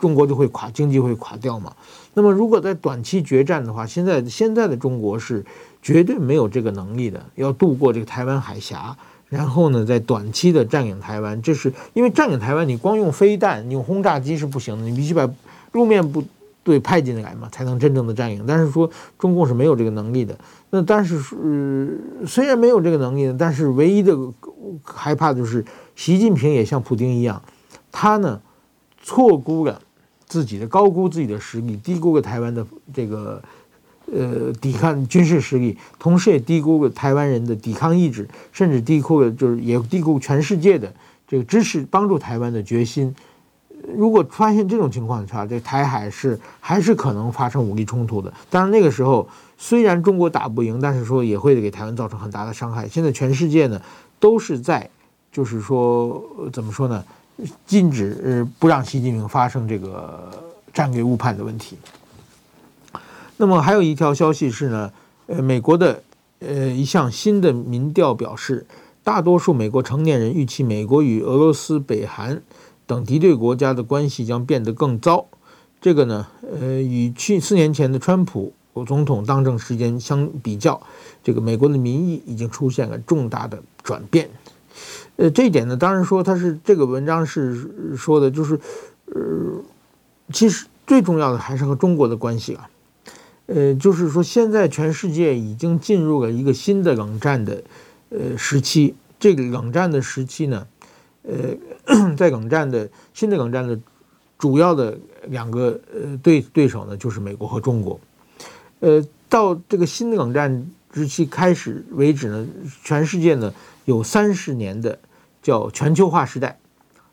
[0.00, 1.72] 中国就会垮，经济会垮掉嘛。
[2.14, 5.44] 那么如果在短期决战的话，现在现在的中国是
[5.82, 8.96] 绝对没有这个能力的，要渡过这个台湾海峡。
[9.28, 15.28] 然后呢，在短期的占领台湾，这是因为占领台湾，你光用飞弹、用轰炸机是不行的，你必须把
[15.72, 16.24] 路面部
[16.64, 18.42] 队派进来嘛，才能真正的占领。
[18.46, 20.34] 但是说中共是没有这个能力的。
[20.70, 24.16] 那但是呃，虽然没有这个能力，但是唯一的
[24.82, 25.62] 害怕就是
[25.98, 27.42] 习近平也像普京一样，
[27.90, 28.40] 他呢
[29.02, 29.82] 错估了
[30.26, 33.42] 自己的，高估自己的实力，低估了台湾的这个。
[34.10, 40.90] 呃，抵抗军事实力，同时也低估了台湾人的抵抗意志，甚至低估了，就是也低估全世界的
[41.26, 43.14] 这个支持帮助台湾的决心。
[43.94, 48.32] 如果发现这种情况的话，这台海是还是可能发生武力冲突的。
[48.48, 52.88] 当然那个时候虽然中国打不赢，但是说也会给台湾造成很大的伤害。
[52.88, 53.78] 现在全世界呢
[54.18, 54.88] 都是在，
[55.30, 57.04] 就是说怎么说呢，
[57.66, 60.30] 禁止不让习近平发生这个
[60.72, 61.76] 战略误判的问题。
[63.36, 64.92] 那么还有一条消息是呢，
[65.26, 66.02] 呃，美国的
[66.40, 68.66] 呃一项新的民调表示，
[69.04, 72.42] 大多数美国成年人预期美国与俄罗斯、北韩
[72.86, 75.26] 等敌对国家的关系将变得更糟。
[75.80, 78.52] 这个呢，呃，与去四年前的川普
[78.86, 80.80] 总统当政时间相比较，
[81.22, 84.28] 这个美国的民意已经出现了重大的转变。
[85.16, 88.58] 呃，这一点呢，当然说他是这个文章是说的，就是
[89.06, 89.62] 呃，
[90.32, 92.70] 其实最重要的还是和中国的关系啊。
[93.46, 97.62] 呃，就是说，现在全世界已经进入了一个新的冷战的
[98.10, 98.94] 呃时期。
[99.18, 100.66] 这个冷战的时期呢，
[101.22, 103.76] 呃， 在冷战的新的冷战的
[104.38, 104.96] 主要的
[105.28, 107.98] 两个呃对对手呢，就是美国和中国。
[108.80, 112.46] 呃，到这个新的冷战时期开始为止呢，
[112.84, 113.52] 全世界呢
[113.84, 114.98] 有三十年的
[115.42, 116.58] 叫全球化时代。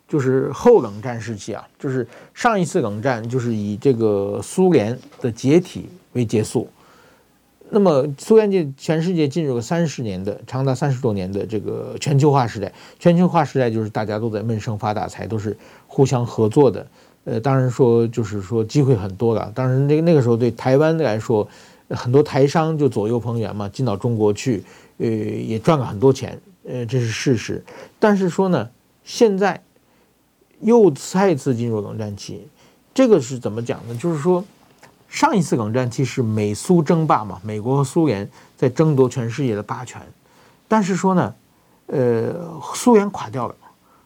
[0.08, 6.70] 就是后冷战时期啊，就是上一次冷战就是以这个苏联的解体为结束，
[7.70, 12.72] 那么苏联界全世界进入了三十年的长达三十多年的这个全球化时代。
[13.00, 15.56] 全球化时代就是大家都在闷声发大财，都是
[15.88, 16.86] 互相合作的。
[17.24, 19.50] 呃，当然说就是说机会很多了。
[19.56, 21.48] 当然那个那个时候对台湾来说，
[21.90, 24.64] 很多台商就左右逢源嘛，进到中国去，
[24.98, 27.64] 呃，也赚了很多钱，呃，这是事实。
[27.98, 28.68] 但是说呢，
[29.04, 29.62] 现在。
[30.60, 32.48] 又再次进入冷战期，
[32.94, 33.94] 这个是怎么讲呢？
[33.96, 34.42] 就是说，
[35.06, 40.00] 上一次冷战期是美苏争霸嘛，美国和苏联在争夺全世界的霸权。
[40.66, 41.34] 但是说呢，
[41.88, 43.54] 呃，苏联垮掉了，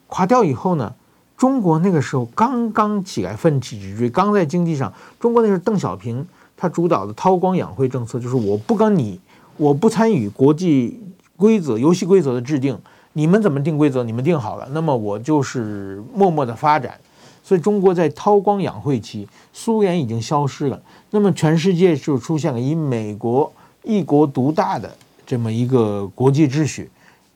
[0.09, 0.93] 垮掉以后呢，
[1.37, 6.27] 中国那个时候刚刚起来奋起直追，刚在经济上，中国那是邓小平
[6.61, 9.19] 他主导的韬光养晦政策，就是我不跟你，
[9.57, 11.01] 我不参与国际
[11.39, 12.79] 规则、游戏规则的制定。
[13.15, 14.05] 你们怎么定规则？
[14.05, 17.01] 你们定好了，那么我就是默默的发展。
[17.43, 20.79] 所以中国在韬光养晦期，苏联已经消失了，
[21.11, 23.51] 那么全世界就出现了以美国
[23.83, 24.95] 一国独大的
[25.27, 26.91] 这么一个国际秩序，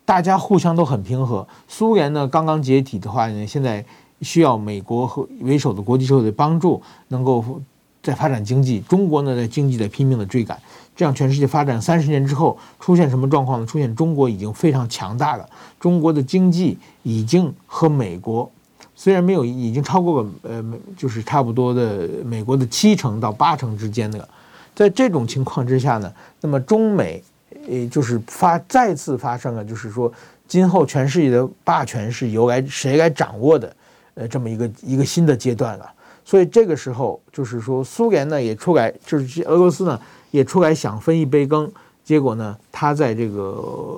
[0.05, 1.45] 大家互相都很平和。
[1.67, 3.83] 苏联呢刚刚解体的话呢，现在
[4.21, 7.43] 需要美国和为首的国际社会的帮助，能够
[8.05, 8.79] 在发展经济。
[8.87, 10.57] 中国呢在经济在拼命的追赶。
[10.95, 13.65] 这样，全世界发展三十年之后出现什么状况呢？
[13.65, 15.45] 出现中国已经非常强大了，
[15.77, 18.49] 中国的经济已经和美国
[18.95, 20.63] 虽然没有，已经超过了呃，
[20.95, 24.25] 就是差不多的美国的七成到八成之间的。
[24.73, 27.21] 在这种情况之下呢，那么中美
[27.67, 30.09] 呃，就是发再次发生了，就是说
[30.47, 33.75] 今后全世界的霸权是由来谁来掌握的？
[34.13, 35.91] 呃，这么一个一个新的阶段了。
[36.25, 39.97] 所以这个时候，就是说苏联呢也出来，就是俄罗斯呢。
[40.31, 41.71] 也出来想分一杯羹，
[42.03, 43.41] 结果呢，他在这个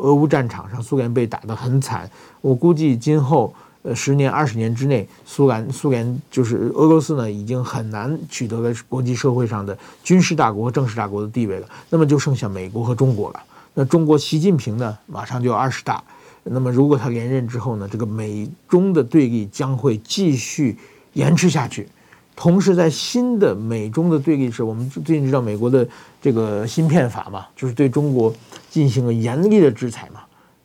[0.04, 2.08] 俄乌战场上，苏联被打得很惨。
[2.42, 11.68] 我估计今后呃十年、二十年之内，苏联苏联就是俄罗斯呢，已经很难取得了国际社会上的军事大国和政治大国的地位了。
[11.90, 13.42] 那么就剩下美国和中国了。
[13.74, 16.04] 那中国习近平呢，马上就要二十大。
[16.44, 20.78] 那么如果他连任之后呢，这个美中的对立将会继续
[21.14, 21.90] 延迟下去。
[22.38, 25.86] 同时，在新的美中的对立时，我们最近知道美国的
[26.22, 28.32] 这个芯片法嘛，就是对中国
[28.70, 30.22] 进行了严厉的制裁嘛。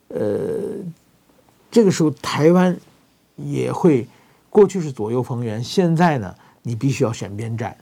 [0.09, 0.51] 呃，
[1.71, 2.77] 这个时候台湾
[3.37, 4.07] 也会，
[4.51, 6.31] 过去是左右逢源，现在呢，
[6.61, 7.75] 你必须要选边站。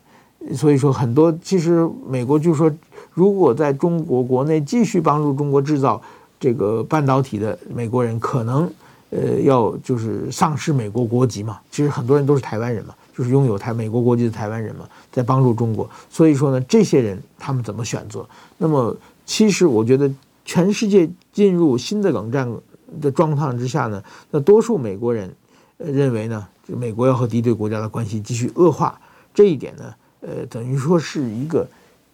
[0.55, 2.71] 所以说，很多其实美国就说，
[3.11, 6.01] 如果在中国国内继续帮助中国制造
[6.39, 8.71] 这个半导体的美国人，可能
[9.09, 11.59] 呃要就是丧失美国国籍嘛。
[11.69, 15.87] 其实很多人都是台湾人嘛，就是拥有台美国国籍的台湾人嘛，在帮助中国。
[16.09, 18.25] 所以说呢，这些人他们怎么选择？
[18.57, 20.11] 那么其实我觉得，
[20.43, 22.51] 全世界进入新的冷战
[22.99, 25.31] 的状态之下呢，那多数美国人
[25.77, 28.99] 认为呢，就美国要和敌对国家的关系继续恶化，
[29.35, 29.93] 这一点呢。
[30.21, 31.67] 呃，等于说是一个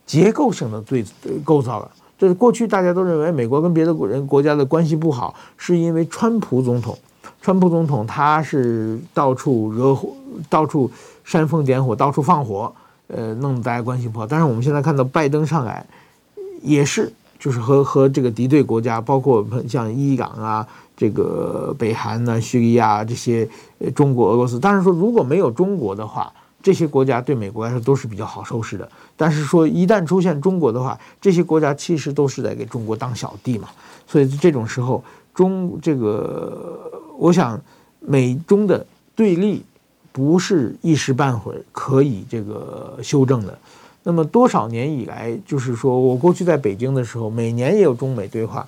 [0.06, 1.06] 结构性的对
[1.46, 1.90] 构造了。
[2.18, 6.98] 就是过去大家都认为美国跟别的国人国家的关系不好，是因为川普总统，
[7.42, 10.10] 川普总统他是到处惹火，
[10.50, 10.90] 到处
[11.24, 12.74] 煽风点火，到处放火，
[13.08, 14.28] 呃，弄得大家关系不好。
[14.28, 15.86] 但是我们现在看到拜登上来，
[16.62, 23.48] 也是就是和和这个敌对国家，包括像伊朗啊、这个北韩呐、叙利亚这些，
[23.96, 24.60] 中国、俄罗斯。
[24.60, 26.32] 但是说如果没有中国的话，
[26.64, 33.70] 这些国家对美国来说都是比较好收拾的，但是说一旦出现中国的话，这些国家其实都是在给中国当小弟嘛，
[34.06, 35.02] 所以这种时候，
[35.34, 37.62] 中这个我想
[38.00, 39.64] 美中的对立
[40.18, 43.56] 不是一时半会儿可以这个修正的。
[44.02, 48.68] 那么多少年以来，就是说我过去在北京的时候，每年也有中美对话，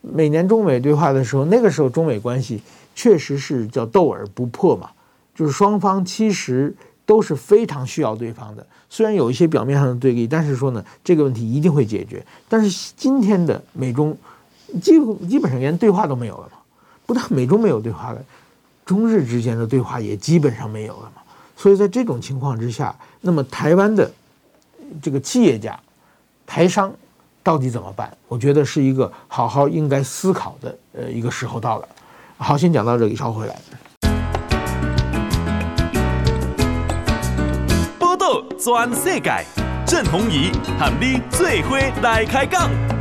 [0.00, 2.62] 每年中美对话的时候，那个时候中美关系
[2.94, 4.88] 确实是叫斗而不破嘛，
[5.34, 6.74] 就是双方其实。
[7.08, 12.22] 都是非常需要对方的，虽然有一些表面上的对立，但是说呢，这个问题一定会解决。
[12.50, 14.14] 但是今天的美中，
[14.82, 16.58] 基基本上连对话都没有了嘛，
[17.06, 18.22] 不但美中没有对话了，
[18.88, 21.20] 中日之间的对话也基本上没有了嘛。
[21.54, 24.10] 所以在这种情况之下，那么台湾的
[25.02, 25.78] 这个企业家、
[26.46, 26.90] 台商
[27.42, 28.10] 到底怎么办？
[28.28, 31.88] 我觉得是一个好好应该思考的呃一个时候到了。
[32.38, 33.54] 好，先讲到这里，稍后回来。
[38.58, 39.44] 全世界，
[39.86, 42.97] 郑弘仪和你最伙来开讲。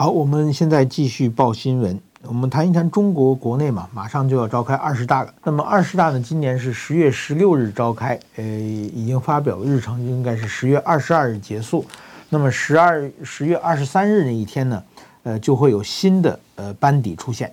[0.00, 2.00] 好，我们现在继续报新闻。
[2.22, 5.34] 我们谈一谈中国国内嘛，马上就要召开二十大了。
[5.44, 11.84] 那么二十大呢，今年是十月十六日召开，呃，已经发表日程，应该是十月二十二日结束。
[12.30, 14.82] 那么十二十月二十三日那一天呢，
[15.24, 17.52] 呃，就会有新的呃班底出现。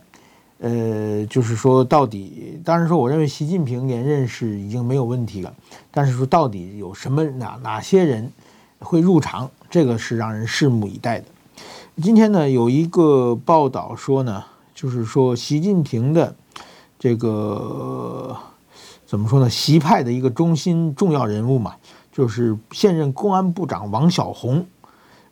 [0.60, 5.54] 呃，就是说，到底，当然说，我认为习近平连任是已经没有问题了。
[5.92, 8.32] 但是说，到底有什么哪哪些人
[8.80, 11.26] 会入场，这个是让人拭目以待的。
[12.00, 14.44] 今天呢，有一个报道说呢，
[14.76, 16.36] 就是说，习近平的
[17.00, 18.38] 这个
[19.08, 19.50] 怎么说呢？
[19.50, 21.74] 习派的一个中心重要人物嘛，
[22.12, 24.64] 就是现任公安部长王小洪，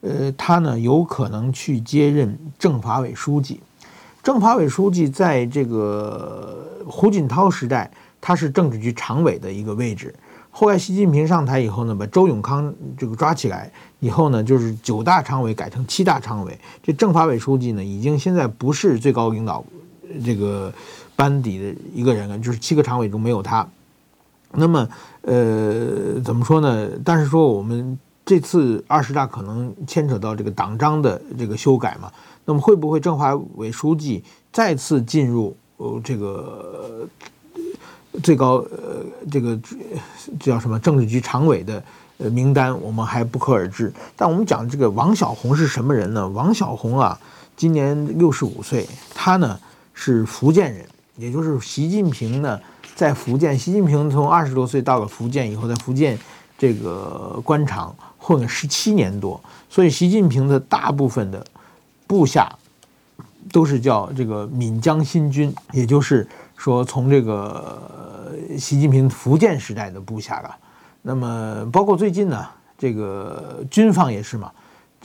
[0.01, 3.61] 呃，他呢有可能去接任政法委书记。
[4.23, 10.15] 政法委书记在这个胡锦涛时代，他是政治局常委的一个位置。
[10.57, 16.57] 后来习近平上台以后呢，把周永康这个抓起来以后呢，就是九大常委改成七大常委。
[16.81, 19.61] 这政法委书记呢，已经现在不是最高领导
[20.23, 20.73] 这个
[21.13, 23.67] 班底的一个人了，就是七个常委中没有他。
[24.53, 24.87] 那么，
[25.23, 26.89] 呃，怎么说呢？
[27.03, 32.09] 但是说我们这次二十大可能牵扯到这个党章的这个修改嘛。
[32.45, 37.05] 那么会不会政法委书记再次进入呃这个
[38.21, 39.57] 最高呃这个
[40.39, 41.83] 这叫什么政治局常委的
[42.17, 43.91] 呃名单，我们还不可而知。
[44.15, 46.27] 但我们讲这个王小洪是什么人呢？
[46.29, 47.19] 王小洪啊，
[47.57, 49.59] 今年六十五岁，他呢
[49.93, 50.85] 是福建人，
[51.17, 52.59] 也就是习近平呢
[52.95, 56.17] 在福建，习近平从二十多岁到了福建以后，在福建
[56.57, 61.45] 这个官场混了十七年多，所以习近平的大部分的。
[62.07, 62.55] 部下
[63.51, 70.55] 都是叫这个闽江新军，也就是说从这个习近平福建时代的部下了。
[71.01, 74.51] 那么包括最近呢，这个军方也是嘛，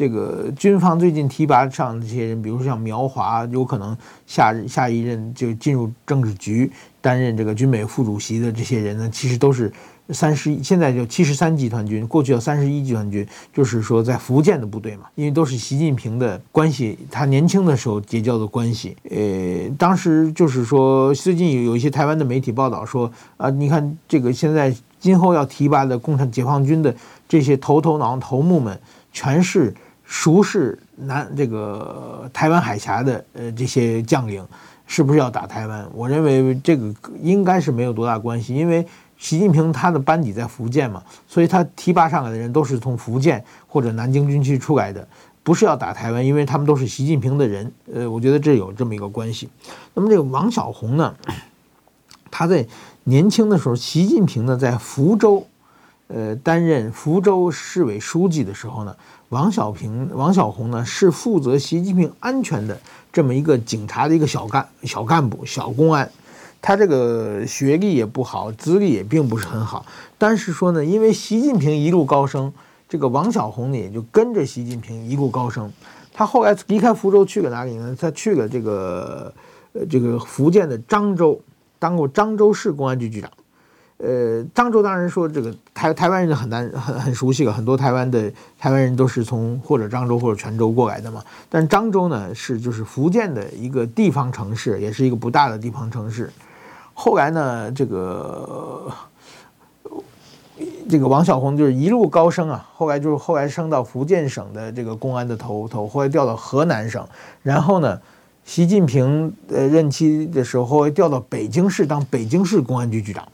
[0.01, 3.95] 这个军方最近提拔上这些人，比如说像苗华，有可能
[4.27, 9.71] 下下一任就进入政治局担任这个军委副主席的这些人呢，其实都是。
[10.13, 18.97] 三十，现在叫七十三集团军，过去叫三十一集团军，就是说在福建的部队嘛，因为都是习近平的关系，他年轻的时候结交的关系。
[19.09, 26.93] 呃，当时就是说，最近有有一些台湾的媒体报道说，啊，你看这个现在今后要提拔的共产解放军的
[27.29, 28.77] 这些头头脑头目们，
[29.13, 29.73] 全是
[30.11, 34.45] 熟视南这个台湾海峡的呃这些将领，
[34.89, 35.89] 是不是要打台湾？
[35.95, 36.93] 我认为这个
[37.23, 38.85] 应该是没有多大关系，因为。
[39.21, 45.07] 习近平他的班底在福建嘛，所以他提拔上来的人都是从福建或者南京军区出来的，
[45.43, 47.71] 不是要打台湾，因为他们都是习近平的人。
[47.93, 49.51] 呃，我觉得这有这么一个关系。
[49.93, 51.15] 那么这个王小红呢，
[52.31, 52.67] 他在
[53.05, 55.47] 年轻的时候，习近平呢在福州，
[56.09, 58.97] 呃，担任福州市委书记的时候呢，
[59.31, 62.81] 王小平、王小红呢是负责习近平安全的
[63.13, 66.11] 这么一个警察的一个小干小干部、小公安。
[66.61, 69.87] 他这个学历也不好，资历也并不是很好，
[70.19, 72.53] 但是说呢，因为习近平一路高升，
[72.89, 75.73] 这个王小红呢也就跟着习近平一路高升。
[76.13, 77.97] 他后来离开福州去了哪里呢？
[77.99, 79.33] 他去了这个
[79.75, 81.41] 呃这个福建的漳州，
[81.79, 83.31] 当过漳州市公安局局长。
[84.03, 91.23] 呃，漳州当然说这个台台湾人很难很很熟悉了，很多台湾的台湾人都是从或者漳州或者泉州过来的嘛。
[91.51, 96.31] 但漳州呢是就是福建的一个地方城市，也是一个不大的地方城市。
[96.95, 98.91] 后来呢，这个
[100.89, 107.07] 这个王小洪就是一路高升啊，后来就是后来升到福建省的这个公安的头头，后来调到河南省，
[107.43, 108.01] 然后呢，
[108.47, 113.29] 习近平呃任期的时候，调到北京市当北京市公安局局长。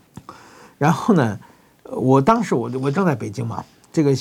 [0.79, 1.39] 然后呢，
[1.85, 4.13] 我当时我我正在北京嘛，这个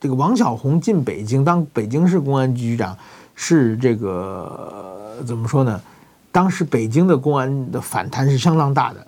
[0.00, 2.96] 这个王小洪进北京当北京市公安局局长，
[3.34, 5.80] 是这个怎么说呢？
[6.32, 9.06] 当时北京的公安的反弹是相当大的，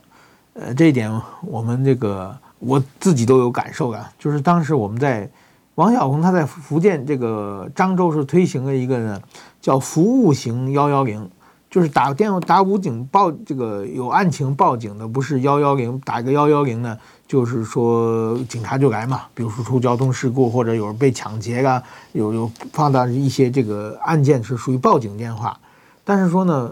[0.53, 1.11] 呃，这一点
[1.43, 5.29] 我们这个我自己都有感受的，就是当时我们在
[5.75, 9.21] 王小洪他在福建这个漳州是推行了一个呢
[9.61, 11.29] 叫服务型幺幺零。
[11.75, 16.97] 就是打电话打武警报这个有案情报警的，不是幺幺零，打一个幺幺零呢，
[17.27, 19.23] 就是说警察就来嘛。
[19.35, 25.59] 比如说出交通事故或者有人被抢劫啊，有有放到一些这个案件是属于报警电话。
[26.05, 26.71] 但是说呢，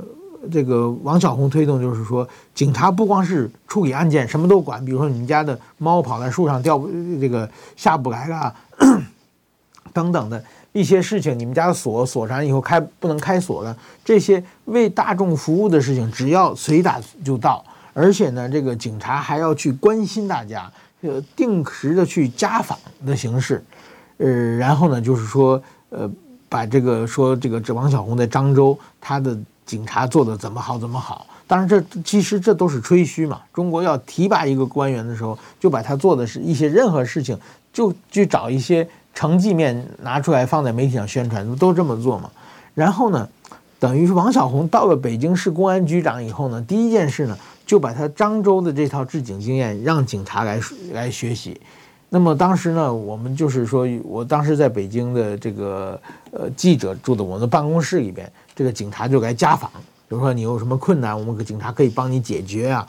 [0.52, 4.84] 这个王小红推动就是说，警察不光是处理案件，什么都管。
[4.84, 6.88] 比如说你们家的猫跑在树上掉不
[7.20, 8.54] 这个下不来了，
[9.92, 10.44] 等等的。
[10.72, 17.62] 一些事情，你们家的锁锁上以后开不能开锁了，这些为大众服务的事情，只要随打就到，
[17.92, 23.62] 而且呢，这个警察还要去关心大家，呃，定时的去家访的形式，
[24.16, 26.10] 呃，然后呢，就是说，呃，
[26.48, 33.42] 把这个说这个这王小红在漳州，他的警察做的怎么好怎么好，当然这其实这都是吹嘘嘛。
[33.52, 37.38] 中国要提拔一个官员的时候，就把他做的是一些任何事情，
[37.74, 38.88] 就去找一些。
[39.14, 42.30] 成绩面拿出来放在媒体上宣传，都这么做嘛。
[42.74, 43.28] 然后呢，
[43.78, 47.36] 等于是王小洪到了北京市公安局长以后呢，第一件事呢，
[47.66, 50.58] 就把他漳州的这套治警经验让警察来
[50.92, 51.60] 来学习。
[52.08, 56.00] 那么当时呢，我们就是说，我当时在北京的这个
[56.30, 59.70] 呃记者住的我们的办公室里边，这个警察就来家访，
[60.08, 62.86] 比如说你有什么困难，我们警察可以帮你解决啊，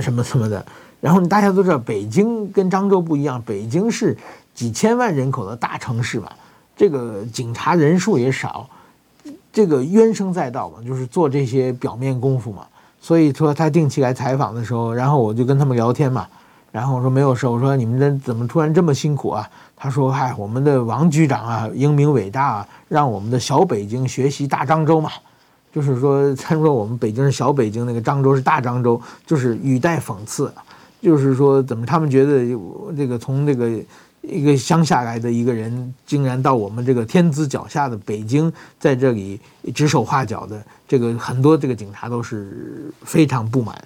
[0.00, 0.64] 什么什么的。
[1.00, 4.16] 然后大家都知道，北京跟漳州不一样，北京是。
[4.54, 6.30] 几千万人口的大城市嘛，
[6.76, 8.68] 这个警察人数也少，
[9.52, 12.66] 这个怨声载道嘛，就是做这些表面功夫嘛。
[13.00, 16.26] 所以说他定期来采访的时候，然后我就跟他们聊天嘛，
[16.70, 19.48] 然后我说没有事，我说你们这怎么突然这么辛苦啊？
[19.74, 25.10] 他说嗨，我们的王局长啊，英明伟大啊，让我们的小北京学习大漳州嘛，
[25.72, 30.52] 就是说他说我们北京是小北京，那个漳州是大漳州，就是语带讽刺，
[31.00, 32.44] 就是说怎么他们觉得
[32.94, 33.70] 这个从这个。
[34.22, 39.40] 一个乡下来的一个人，竟然到我们这个天子脚下的北京，在这里
[39.74, 43.76] 指手画脚的，这个很多这个警察都是非常不满。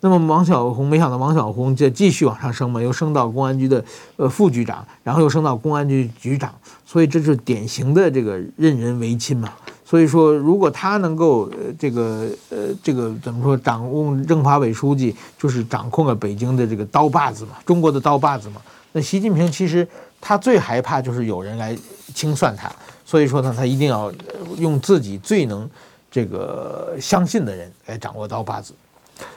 [0.00, 3.84] 那么王小红没想到王小红就继续往上升嘛，又升到公安局的
[4.16, 6.52] 呃副局长，然后又升到公安局局长，
[6.84, 9.50] 所以这是典型的这个任人唯亲嘛。
[9.84, 18.60] 所以说，如果他能够呃这个呃这个怎么说，掌握政法委书记，就是掌控了北京的这个刀把子嘛，中国的刀把子嘛。
[18.92, 19.88] 那习近平其实
[20.20, 21.76] 他最害怕就是有人来
[22.14, 22.70] 清算他，
[23.04, 24.12] 所以说呢，他一定要
[24.58, 25.68] 用自己最能
[26.10, 28.74] 这个相信的人来掌握刀把子。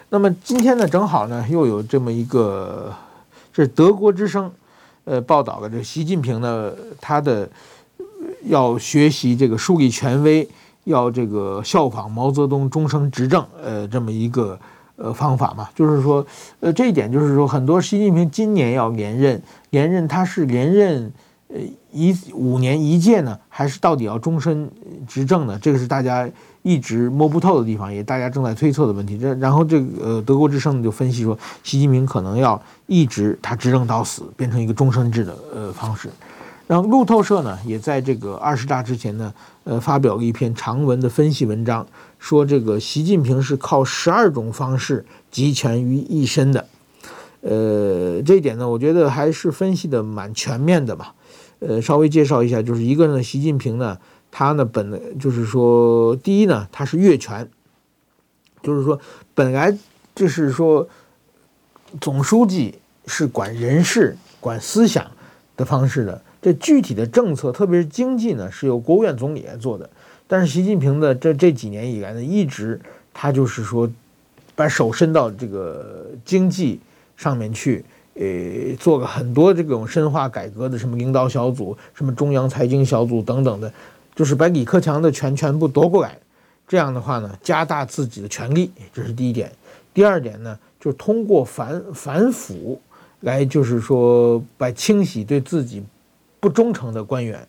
[0.09, 2.93] 那么今天呢，正好呢又有这么一个，
[3.53, 4.51] 这德国之声，
[5.05, 7.49] 呃，报道的这习近平呢，他的
[8.43, 10.47] 要学习这个树立权威，
[10.83, 14.59] 要这个效仿毛泽东终生执政，呃，这么一个。
[14.97, 16.25] 呃，方法嘛，就是说，
[16.61, 19.41] 呃，这一点就是说，很多习近平今年要连任，
[19.71, 21.11] 连任他是连任，
[21.49, 21.57] 呃，
[21.91, 24.71] 一五年一届呢，还是到底要终身
[25.05, 25.59] 执政呢？
[25.61, 26.29] 这个是大家
[26.61, 29.17] 一直摸不透的地方，也大家正在推测的问题。
[29.17, 36.09] 这然后这个呃，德国之声就分析说，习近平可能要一直他执政到死，变成一个终身制的呃方式。
[36.67, 39.33] 然后路透社呢，也在这个二十大之前呢，
[39.65, 41.85] 呃，发表了一篇长文的分析文章，
[42.17, 46.67] 说这个习近平是靠十二种方式集权于一身的。
[47.41, 51.13] 呃，这一点呢，我觉得还是分析的蛮全面的吧。
[51.59, 53.97] 呃，稍微介绍一下，就是一个呢，习近平呢，
[54.31, 57.47] 他呢本来就是说，第一呢，他是越权，
[58.63, 58.99] 就是说
[59.35, 59.77] 本来
[60.15, 60.87] 就是说
[62.01, 65.05] 总书记是管人事、管思想
[65.55, 69.89] 的方式的，这具体的政策，特别是经济呢，是由国务院总理来做的。
[70.27, 72.79] 但是习近平的这这几年以来呢，一直
[73.11, 73.89] 他就是说
[74.53, 76.79] 把手伸到这个经济
[77.17, 77.83] 上面去，
[78.13, 83.73] 呃，做个很多这种深化改革的什么领导小组、什么中央财经小组等等的，
[84.13, 86.15] 就是把李克强的权全部夺过来。
[86.67, 89.51] 这样的话呢，加大自己的权力，这是第一点。
[89.95, 92.79] 第二点呢，就是通过反反腐
[93.21, 95.83] 来，就是说把清洗对自己
[96.39, 97.47] 不忠诚的官员。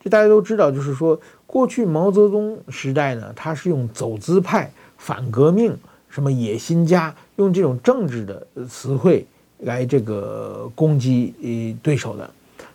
[0.00, 5.76] 这大家都知道，就是说过去毛泽东时代呢，他是用走资派、反革命。
[6.10, 9.26] 什么野心家用这种政治的词汇
[9.58, 12.28] 来这个攻击呃对手的，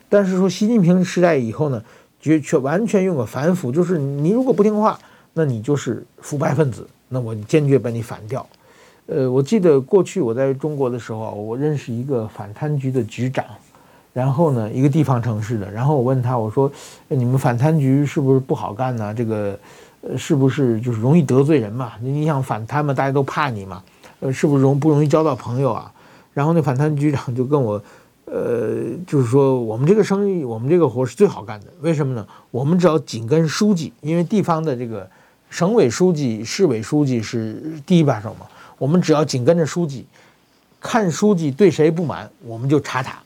[0.08, 1.82] 但是说习近平时代以后呢，
[2.20, 4.96] 却却完全用了反腐，就是你如果不听话，
[5.32, 8.46] 那你就是腐败分子，那我坚决把你反掉。
[9.06, 13.44] 呃，我记得过去我在中国的时候啊，我认识一个反贪局的局长，
[14.14, 16.72] 然后呢，一个地方城市的，然后我问他，我说，
[17.08, 19.12] 你们反贪局是不是不好干呢？
[19.12, 19.58] 这个。
[20.06, 21.92] 呃，是不是就是容易得罪人嘛？
[21.98, 23.82] 你你想反贪嘛，大家都怕你嘛。
[24.20, 25.90] 呃，是不是容不容易交到朋友啊？
[26.34, 27.82] 然后那反贪局长就跟我，
[28.26, 31.68] 呃，就是说我们这个生意，我们这个活是最好干的。
[31.80, 32.26] 为什么呢？
[32.50, 35.08] 我们只要紧跟书记，因为地方的这个
[35.48, 38.44] 省委书记、市委书记是第一把手嘛。
[38.76, 40.04] 我们只要紧跟着书记，
[40.82, 43.16] 看书记对谁不满，我们就查他，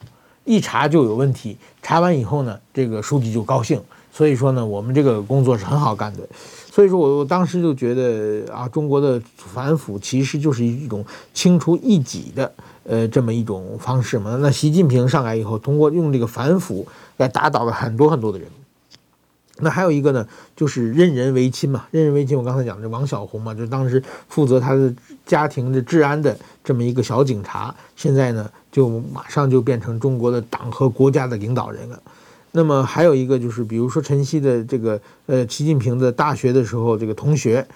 [0.48, 1.56] 一查就有问题。
[1.82, 3.80] 查完以后呢，这个书记就高兴。
[4.10, 6.26] 所以说呢，我们这个工作是很好干的。
[6.72, 12.52] 所以说我我当时就觉得啊，中国的反腐其实就是一种清除异己的
[12.84, 14.36] 呃这么一种方式嘛。
[14.40, 16.86] 那习近平上来以后，通过用这个反腐
[17.18, 18.48] 来打倒了很多很多的人。
[19.60, 21.86] 那还有一个呢，就是任人唯亲嘛。
[21.90, 24.92] 任人唯亲，我刚才讲的王小红嘛，就当时负责他的
[25.26, 28.48] 家庭的治安的这么一个小警察，现在呢
[28.78, 32.00] 就马上就变成中国的党和国家的领导人了。
[32.52, 37.66] 那么还有一个就是，比如说陈希的这个呃，习近平的大学的时候这个同学，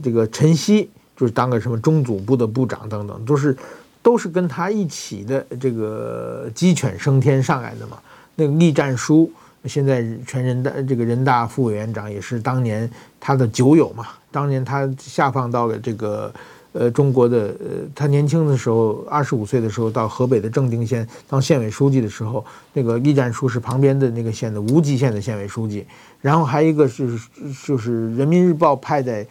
[0.00, 3.56] 这个陈希就是当个什么中组部的部长等等，都是
[4.04, 7.98] 都是跟他一起的这个鸡犬升天上来的嘛。
[8.36, 9.28] 那个栗战书
[9.64, 12.88] 现在全人大这个人大副委员长也是当年
[13.18, 16.32] 他的酒友嘛，当年他下放到了这个。
[16.72, 22.42] 呃，中国的呃，他年轻的时候，二十五岁的时候到河北的正定县当县委书记的时候，
[22.72, 25.86] 那个栗战书是旁边的那个县的无极县的县委书记，
[26.20, 27.18] 然后还有一个是
[27.66, 29.26] 就是人民日报派在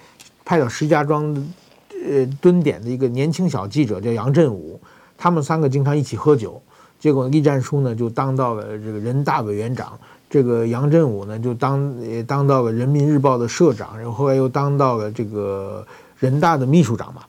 [0.46, 1.36] 派到石家庄
[2.06, 4.80] 呃蹲点的一个年轻小记者叫杨振武，
[5.18, 6.62] 他们三个经常一起喝酒，
[7.00, 9.98] 结果栗战书呢就当到了这个人大委员长，
[10.30, 15.84] 这个杨振武呢就当也当到了人民日报的社长，然后后来又当到了这个
[16.20, 17.24] 人大的秘书长嘛。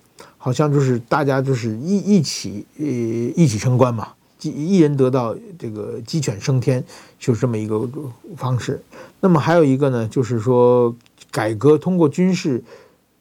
[0.45, 4.09] 好像就是大家就是一一起呃一起升官嘛，
[4.40, 6.82] 一一人得道这个鸡犬升天，
[7.16, 7.88] 就是这么一个
[8.36, 8.82] 方式。
[9.20, 10.93] 那么还有一个呢，就是说
[11.30, 12.61] 改革通过军事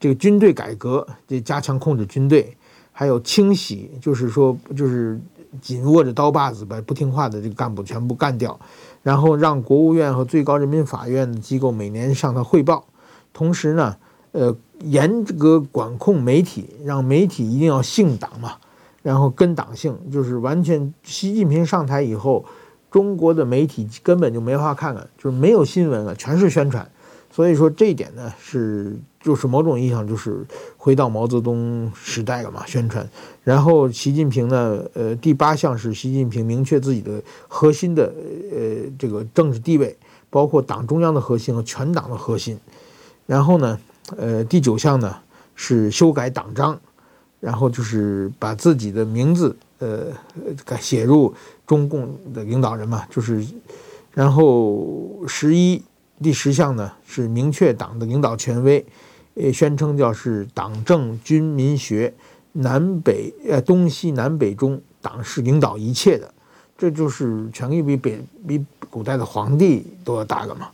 [0.00, 2.56] 这个军队改革，这加强控制军队，
[2.90, 5.20] 还有清洗，就是说就是
[5.60, 8.58] 紧握着刀把子把不听话的这个干部全部干掉，
[9.04, 12.84] 然后让国务院和最高人民法院的机构每年向他汇报，
[13.32, 13.96] 同时呢，
[14.32, 14.56] 呃。
[14.84, 18.54] 严格管控媒体，让媒体一定要姓党嘛，
[19.00, 20.92] 然后跟党姓，就是完全。
[21.04, 22.44] 习近平上台以后，
[22.90, 26.90] 中国的媒体根本就没法看了，就是没有新闻了，全是宣传。
[27.30, 30.44] 所以说这一点呢，是就是某种意义上就是
[30.76, 33.08] 回到毛泽东时代了嘛，宣传。
[33.44, 38.12] 然后习近平呢，呃，第八项是习近平明确自己的核心的
[38.50, 39.96] 呃这个政治地位，
[40.28, 42.58] 包括党中央的核心和全党的核心。
[43.26, 43.78] 然后呢，
[44.16, 45.16] 呃，第九项呢
[45.54, 46.78] 是修改党章，
[47.40, 50.06] 然后就是把自己的名字呃
[50.64, 51.32] 改写入
[51.66, 53.46] 中共的领导人嘛，就是，
[54.12, 55.82] 然后十一
[56.20, 58.84] 第十项呢是明确党的领导权威，
[59.34, 62.12] 呃，宣称叫是党政军民学
[62.52, 66.32] 南北呃东西南北中党是领导一切的，
[66.76, 70.68] 这就是权力比北比古代的皇帝都要大了嘛。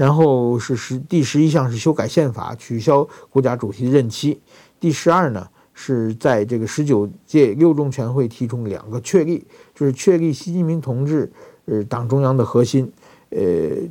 [0.00, 4.40] 然后是十第十一项是修改宪法，取消国家主席任期。
[4.80, 9.44] 第十二呢是在这个十九届六中全会提出两个确立，
[9.74, 11.30] 就是确立习近平同志
[11.66, 12.90] 呃党中央的核心，
[13.28, 13.38] 呃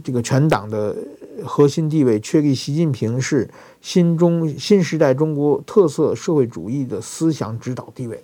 [0.03, 0.95] 这个全党的
[1.45, 3.47] 核心地位，确立习近平是
[3.79, 8.19] 新中新时代中国特色社会主义的思想指导地位。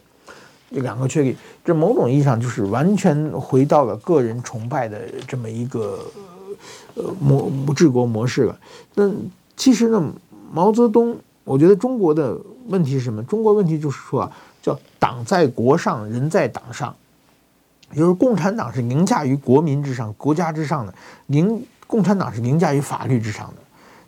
[0.74, 6.00] 这两个确立，这某种意义上就是完全回到了个人崇拜的这么一个
[6.96, 8.60] 呃模治国模式了。
[8.96, 9.10] 那
[9.56, 10.12] 其实呢，
[10.52, 12.38] 毛泽东，我觉得中国的
[12.68, 13.24] 问题是什么？
[13.24, 14.32] 中国问题就是说啊，
[14.62, 16.96] 叫党在国上，人在党上，
[17.92, 20.94] 也就是共产党是凌驾于国民之上、国家之上的，
[21.28, 23.62] 凌共产党是凌驾于法律之上的。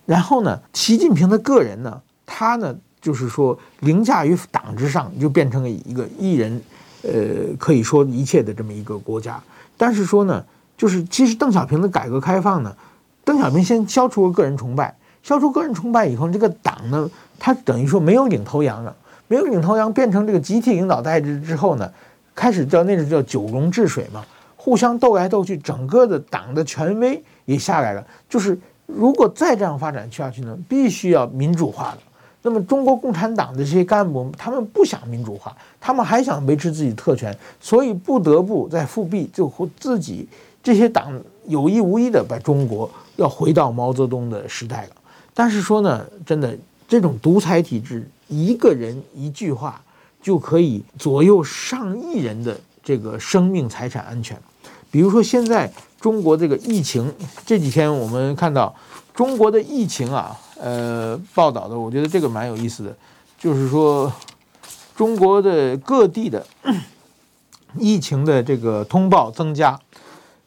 [0.06, 2.76] 然后呢，习近平的个人呢，他呢。
[3.00, 6.62] 就是说，凌驾于党之上，就变成了一个一人，
[7.04, 9.42] 呃，可以说一切的这么一个国家。
[9.78, 10.44] 但是说呢，
[10.78, 12.74] 就是其实邓小平的改革开放呢，
[13.26, 17.10] 邓小平先消除了个人崇拜，消除个人崇拜以后，这个党呢，
[17.40, 18.96] 他等于说没有领头羊了，
[19.28, 21.92] 没有领头羊，变成这个集体领导代制之后呢，
[22.36, 24.24] 开始叫那个叫九龙治水嘛，
[24.56, 28.06] 互相斗来斗去，整个的党的权威也下来了。
[28.30, 31.98] 就是如果再这样发展下去呢，必须要民主化了。
[32.44, 40.26] 那么，中国共产党的这些干部，他们不想民主化，他们还想维持自己特权，所以不得不在复辟，就自己
[40.68, 44.90] 这些党有意无意的把中国要回到毛泽东的时代了。
[45.34, 46.58] 但是说呢，真的
[46.90, 49.82] 这种独裁体制，一个人一句话
[50.22, 54.38] 就可以左右上亿人的这个生命财产安全。
[54.92, 57.14] 比如说现在中国这个疫情，
[57.46, 58.76] 这几天我们看到
[59.14, 60.38] 中国的疫情啊。
[60.60, 62.94] 呃，报道的，我觉得这个蛮有意思的，
[63.40, 64.12] 就是说，
[64.96, 66.46] 中国的各地的
[67.78, 69.80] 疫情的这个通报增加，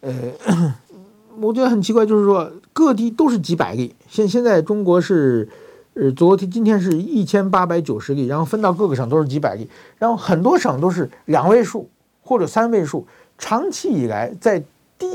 [0.00, 0.12] 呃，
[1.40, 5.48] 我觉得很奇怪，就是说各地都是几百例，现现在中国是，
[5.94, 11.88] 呃，昨天今天是一千八百九十例，然后分到各个省都是几百例，然后很多省都是两位数
[12.22, 13.06] 或者三位数，
[13.38, 14.62] 长期以来在
[14.98, 15.06] 低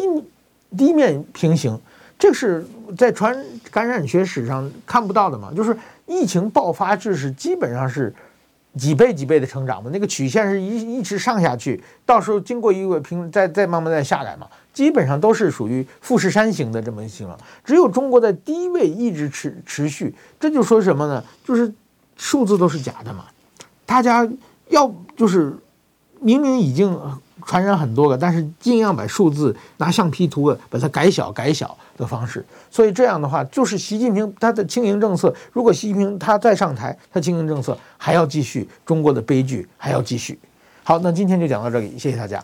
[0.78, 1.80] 低面平行。
[2.18, 2.66] 这是
[2.98, 3.36] 在传
[3.70, 5.52] 感染学史上看不到的嘛？
[5.54, 8.14] 就是疫情爆发制式基本上是
[8.78, 17.36] 几倍几倍的成长嘛，那个曲线是一一直上下去，到时候经过一个平，再再慢慢再下来嘛，基本上都是属于富士山型的这么一型了。
[17.64, 21.24] 只有中国在低位一直持持续，这就说什么呢？
[21.44, 21.74] 就是
[22.16, 23.26] 数字都是假的嘛，
[23.88, 24.30] 大家
[24.70, 25.58] 要就是
[26.20, 26.96] 明明已经。
[27.46, 35.32] 传染很多个，但是尽量把数字拿橡皮图把它改小改小的方式，所以这样的话，就是习近平他的清零政策。
[35.52, 40.40] 如果习近平他再上台，他清零政策还要继续，中国的悲剧还要继续。
[40.82, 42.44] 好，那今天就讲到这里，谢谢大家。